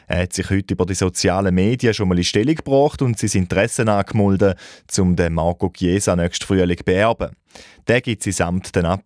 Er 0.07 0.23
hat 0.23 0.33
sich 0.33 0.49
heute 0.49 0.73
über 0.73 0.85
die 0.85 0.93
sozialen 0.93 1.55
Medien 1.55 1.93
schon 1.93 2.07
mal 2.07 2.17
in 2.17 2.23
Stellung 2.23 2.55
gebracht 2.55 3.01
und 3.01 3.17
sein 3.17 3.41
Interesse 3.41 3.87
angemeldet, 3.87 4.57
um 4.97 5.15
den 5.15 5.33
Marco 5.33 5.69
Chiesa 5.69 6.15
nächsten 6.15 6.45
Frühling 6.45 6.77
zu 6.77 6.83
beerben. 6.83 7.35
Der 7.87 8.01
gibt 8.01 8.23
sein 8.23 8.47
Amt 8.47 8.75
dann 8.75 8.85
ab. 8.85 9.03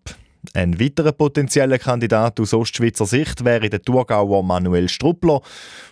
Ein 0.53 0.79
weiterer 0.79 1.12
potenzieller 1.12 1.79
Kandidat 1.79 2.39
aus 2.39 2.53
Ostschweizer 2.53 3.05
Sicht 3.05 3.43
wäre 3.43 3.69
der 3.69 3.81
Thurgauer 3.81 4.41
Manuel 4.41 4.88
Struppler, 4.88 5.41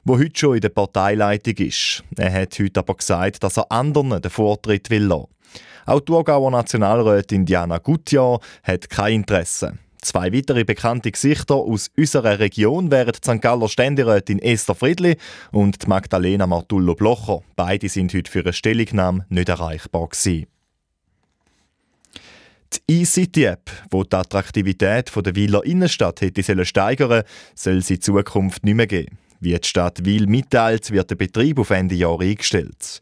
der 0.05 0.17
heute 0.17 0.39
schon 0.39 0.55
in 0.55 0.61
der 0.61 0.69
Parteileitung 0.69 1.55
ist. 1.55 2.03
Er 2.15 2.31
hat 2.31 2.57
heute 2.57 2.79
aber 2.79 2.95
gesagt, 2.95 3.43
dass 3.43 3.57
er 3.57 3.71
anderen 3.71 4.21
den 4.21 4.31
Vortritt 4.31 4.89
will 4.89 5.03
lassen. 5.03 5.27
Auch 5.85 5.99
die 5.99 6.05
Thurgauer 6.05 6.51
Nationalrätin 6.51 7.45
Diana 7.45 7.77
Gutjahr 7.77 8.39
hat 8.63 8.89
kein 8.89 9.15
Interesse. 9.15 9.77
Zwei 10.07 10.31
weitere 10.31 10.63
bekannte 10.63 11.11
Gesichter 11.11 11.55
aus 11.55 11.91
unserer 11.97 12.39
Region 12.39 12.91
wären 12.91 13.11
die 13.11 13.29
St. 13.29 13.41
Galler 13.41 13.67
Ständerätin 13.67 14.39
Esther 14.39 14.73
Friedli 14.73 15.17
und 15.51 15.83
die 15.83 15.87
Magdalena 15.89 16.47
Martullo-Blocher. 16.47 17.41
Beide 17.57 17.89
sind 17.89 18.13
heute 18.13 18.31
für 18.31 18.39
eine 18.39 18.53
Stellungnahme 18.53 19.25
nicht 19.27 19.49
erreichbar 19.49 20.07
gewesen. 20.07 20.45
Die 22.71 23.01
eCity-App, 23.01 23.69
die 23.91 24.09
die 24.09 24.15
Attraktivität 24.15 25.11
der 25.13 25.35
Wieler 25.35 25.65
Innenstadt 25.65 26.21
hätte 26.21 26.65
steigern 26.65 27.23
soll 27.53 27.79
es 27.79 27.89
in 27.89 27.99
Zukunft 27.99 28.63
nicht 28.63 28.75
mehr 28.75 28.87
geben. 28.87 29.17
Wie 29.39 29.53
die 29.53 29.67
Stadt 29.67 30.05
Wil 30.05 30.27
mitteilt, 30.27 30.91
wird 30.91 31.09
der 31.09 31.15
Betrieb 31.15 31.59
auf 31.59 31.69
Ende 31.69 31.95
Jahr 31.95 32.19
eingestellt. 32.19 33.01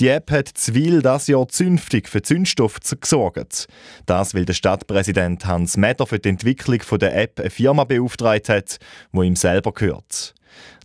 Die 0.00 0.08
App 0.08 0.30
hat 0.30 0.48
Zwil 0.48 1.02
das 1.02 1.26
Jahr 1.28 1.48
zünftig 1.48 2.08
für 2.08 2.22
Zündstoff 2.22 2.80
gesorgt. 3.00 3.66
Das, 4.06 4.34
weil 4.34 4.44
der 4.44 4.54
Stadtpräsident 4.54 5.46
Hans 5.46 5.76
Meder 5.76 6.06
für 6.06 6.18
die 6.18 6.30
Entwicklung 6.30 6.80
der 7.00 7.16
App 7.16 7.38
eine 7.38 7.50
Firma 7.50 7.84
beauftragt 7.84 8.48
hat, 8.48 8.78
wo 9.12 9.22
ihm 9.22 9.36
selber 9.36 9.72
gehört. 9.72 10.34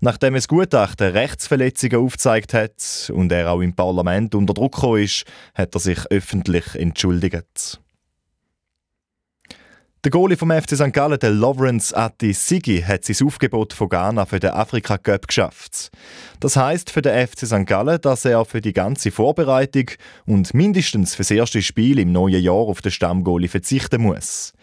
Nachdem 0.01 0.35
es 0.35 0.47
Gutachten 0.47 1.11
Rechtsverletzungen 1.11 1.97
aufgezeigt 1.97 2.53
hat 2.53 3.11
und 3.13 3.31
er 3.31 3.51
auch 3.51 3.61
im 3.61 3.75
Parlament 3.75 4.33
unter 4.35 4.53
Druck 4.53 4.83
ist, 4.97 5.25
hat 5.55 5.75
er 5.75 5.79
sich 5.79 5.99
öffentlich 6.09 6.75
entschuldigt. 6.75 7.79
Der 10.05 10.11
Goalie 10.11 10.37
vom 10.37 10.49
FC 10.49 10.77
St. 10.77 10.93
Gallen, 10.93 11.19
der 11.19 11.31
Lawrence 11.31 11.93
Atti 11.93 12.31
Sigi, 12.31 12.81
hat 12.81 13.03
sein 13.03 13.27
Aufgebot 13.27 13.73
von 13.73 13.89
Ghana 13.89 14.25
für 14.25 14.39
den 14.39 14.51
Afrika 14.51 14.97
Cup 14.97 15.27
geschafft. 15.27 15.91
Das 16.39 16.55
heißt 16.55 16.89
für 16.89 17.01
den 17.01 17.27
FC 17.27 17.45
St. 17.45 17.65
Gallen, 17.65 17.99
dass 17.99 18.23
er 18.23 18.45
für 18.45 18.61
die 18.61 18.71
ganze 18.71 19.11
Vorbereitung 19.11 19.91
und 20.25 20.53
mindestens 20.53 21.15
für 21.15 21.23
das 21.23 21.31
erste 21.31 21.61
Spiel 21.61 21.99
im 21.99 22.13
neuen 22.13 22.41
Jahr 22.41 22.55
auf 22.55 22.81
den 22.81 22.93
Stammgoalie 22.93 23.49
verzichten 23.49 24.01
muss. 24.01 24.53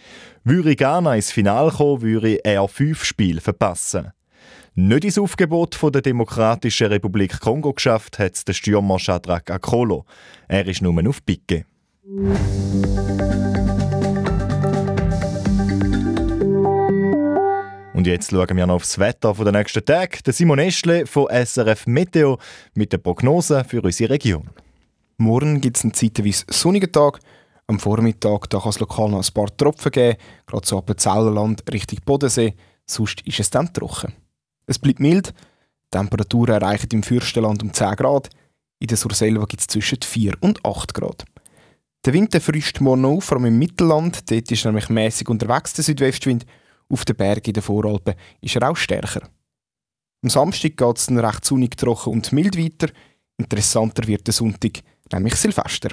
Würde 0.43 0.75
Ghana 0.75 1.17
ins 1.17 1.33
Finale 1.33 1.71
kommen, 1.71 2.01
würde 2.01 2.43
er 2.43 2.67
fünf 2.67 3.05
Spiele 3.05 3.43
verpassen. 3.43 4.13
Nicht 4.75 5.05
ins 5.05 5.19
Aufgebot 5.19 5.75
von 5.75 5.93
der 5.93 6.01
Demokratischen 6.01 6.87
Republik 6.87 7.41
Kongo 7.41 7.75
geschafft 7.75 8.19
hat 8.19 8.49
der 8.49 8.55
Stürmer 8.55 8.99
Shadrach 8.99 9.43
Akolo. 9.51 10.07
Er 10.49 10.67
ist 10.67 10.81
nur 10.81 11.07
auf 11.07 11.23
Picke. 11.27 11.67
Und 17.97 18.07
jetzt 18.07 18.31
schauen 18.31 18.55
wir 18.55 18.67
noch 18.67 18.75
aufs 18.75 18.99
Wetter 18.99 19.33
der 19.33 19.53
nächsten 19.53 19.83
Tage. 19.83 20.23
Der 20.23 20.35
Simon 20.35 20.59
Eschle 20.59 21.07
von 21.07 21.29
SRF 21.31 21.87
Meteo 21.87 22.39
mit 22.75 22.93
der 22.93 22.99
Prognose 22.99 23.65
für 23.65 23.81
unsere 23.81 24.11
Region. 24.11 24.51
Morgen 25.17 25.63
gibt 25.63 25.79
es 25.79 25.83
einen 25.83 25.95
zeitweise 25.95 26.45
sonnigen 26.51 26.93
Tag. 26.93 27.21
Am 27.67 27.81
Vormittag 27.81 28.51
kann 28.51 28.69
es 28.69 28.81
lokal 28.81 29.09
noch 29.09 29.27
ein 29.27 29.33
paar 29.33 29.57
Tropfen 29.57 29.91
geben, 29.93 30.19
gerade 30.45 30.67
so 30.67 30.77
ab 30.77 30.93
Zellerland 30.95 31.63
Richtung 31.73 32.01
Bodensee. 32.05 32.55
Sonst 32.85 33.23
ist 33.23 33.41
es 33.41 33.49
dann 33.49 33.73
trocken. 33.73 34.13
Es 34.67 34.79
bleibt 34.79 35.01
mild. 35.01 35.29
Die 35.29 35.99
Temperaturen 35.99 36.61
erreichen 36.61 36.91
im 36.93 37.03
Fürstenland 37.03 37.63
um 37.63 37.73
10 37.73 37.97
Grad. 37.97 38.29
In 38.79 38.89
der 38.89 38.99
Surselva 38.99 39.47
gibt 39.47 39.63
es 39.63 39.69
zwischen 39.69 40.03
4 40.03 40.35
und 40.41 40.63
8 40.67 40.93
Grad. 40.93 41.25
Der 42.05 42.13
Wind 42.13 42.37
frischt 42.43 42.79
morgen 42.83 43.07
auf, 43.07 43.25
vor 43.25 43.39
allem 43.39 43.47
im 43.47 43.59
Mittelland. 43.59 44.31
Dort 44.31 44.53
ist 44.53 44.67
nämlich 44.67 44.91
mäßig 44.91 45.31
unterwegs 45.31 45.73
der 45.73 45.85
Südwestwind 45.85 46.45
auf 46.89 47.05
den 47.05 47.17
Bergen 47.17 47.47
in 47.47 47.53
den 47.55 47.63
Voralpen 47.63 48.15
ist 48.41 48.57
er 48.57 48.71
auch 48.71 48.77
stärker. 48.77 49.29
Am 50.23 50.31
Samstag 50.31 50.77
geht 50.77 50.99
es 50.99 51.07
dann 51.07 51.19
recht 51.19 51.45
sonnig, 51.45 51.77
trocken 51.77 52.13
und 52.13 52.33
mild 52.33 52.57
weiter. 52.57 52.93
Interessanter 53.37 54.07
wird 54.07 54.27
der 54.27 54.35
Sonntag, 54.35 54.81
nämlich 55.13 55.35
Silvester. 55.37 55.91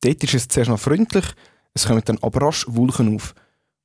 Dort 0.00 0.24
ist 0.24 0.34
es 0.34 0.48
zuerst 0.48 0.70
noch 0.70 0.78
freundlich, 0.78 1.26
es 1.74 1.86
kommen 1.86 2.02
dann 2.04 2.18
aber 2.22 2.46
rasch 2.46 2.66
Wolken 2.68 3.14
auf. 3.14 3.34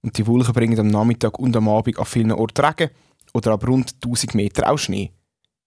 Und 0.01 0.17
die 0.17 0.27
Wolken 0.27 0.53
bringen 0.53 0.79
am 0.79 0.87
Nachmittag 0.87 1.39
und 1.39 1.55
am 1.55 1.69
Abend 1.69 1.97
an 1.97 2.05
vielen 2.05 2.31
Orten 2.31 2.65
Regen 2.65 2.91
oder 3.33 3.53
ab 3.53 3.67
rund 3.67 3.95
1000 3.95 4.35
Meter 4.35 4.69
auch 4.69 4.77
Schnee. 4.77 5.11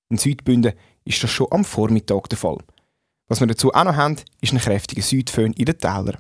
In 0.09 0.19
Südbünden 0.19 0.75
ist 1.05 1.23
das 1.23 1.31
schon 1.31 1.49
am 1.51 1.65
Vormittag 1.65 2.29
der 2.29 2.39
Fall. 2.39 2.59
Was 3.29 3.41
wir 3.41 3.47
dazu 3.47 3.73
auch 3.73 3.85
noch 3.85 3.97
haben, 3.97 4.17
ist 4.41 4.53
ein 4.53 4.59
kräftiger 4.59 5.03
Südföhn 5.03 5.53
in 5.53 5.65
den 5.65 5.79
Tälern. 5.79 6.19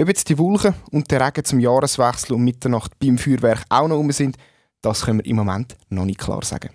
Ob 0.00 0.08
jetzt 0.08 0.28
die 0.28 0.36
Wolken 0.38 0.74
und 0.90 1.08
der 1.12 1.24
Regen 1.24 1.44
zum 1.44 1.60
Jahreswechsel 1.60 2.34
und 2.34 2.42
Mitternacht 2.42 2.98
beim 2.98 3.16
Feuerwerk 3.16 3.62
auch 3.68 3.86
noch 3.86 3.98
um 3.98 4.10
sind, 4.10 4.36
das 4.82 5.02
können 5.02 5.20
wir 5.20 5.26
im 5.26 5.36
Moment 5.36 5.76
noch 5.88 6.04
nicht 6.04 6.18
klar 6.18 6.42
sagen. 6.44 6.70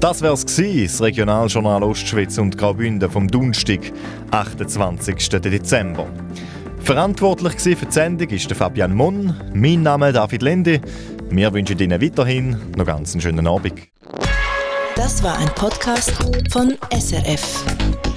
Das 0.00 0.22
wär's 0.22 0.46
gsi, 0.46 0.84
das 0.84 1.02
Regionaljournal 1.02 1.82
Ostschweiz 1.82 2.38
und 2.38 2.56
Graubünden 2.56 3.10
vom 3.10 3.28
Donnerstag, 3.28 3.92
28. 4.30 5.28
Dezember. 5.28 6.06
Verantwortlich 6.78 7.60
für 7.60 7.84
die 7.84 7.92
Sendung 7.92 8.30
ist 8.30 8.50
Fabian 8.50 8.94
Monn, 8.94 9.38
mein 9.52 9.82
Name 9.82 10.10
David 10.10 10.40
Lendi. 10.40 10.80
Wir 11.28 11.52
wünschen 11.52 11.78
Ihnen 11.78 12.00
weiterhin 12.00 12.56
noch 12.78 12.86
ganz 12.86 13.12
einen 13.12 13.20
schönen 13.20 13.46
Abend. 13.46 13.74
Das 14.96 15.22
war 15.22 15.36
ein 15.36 15.50
Podcast 15.54 16.14
von 16.50 16.78
SRF. 16.98 18.09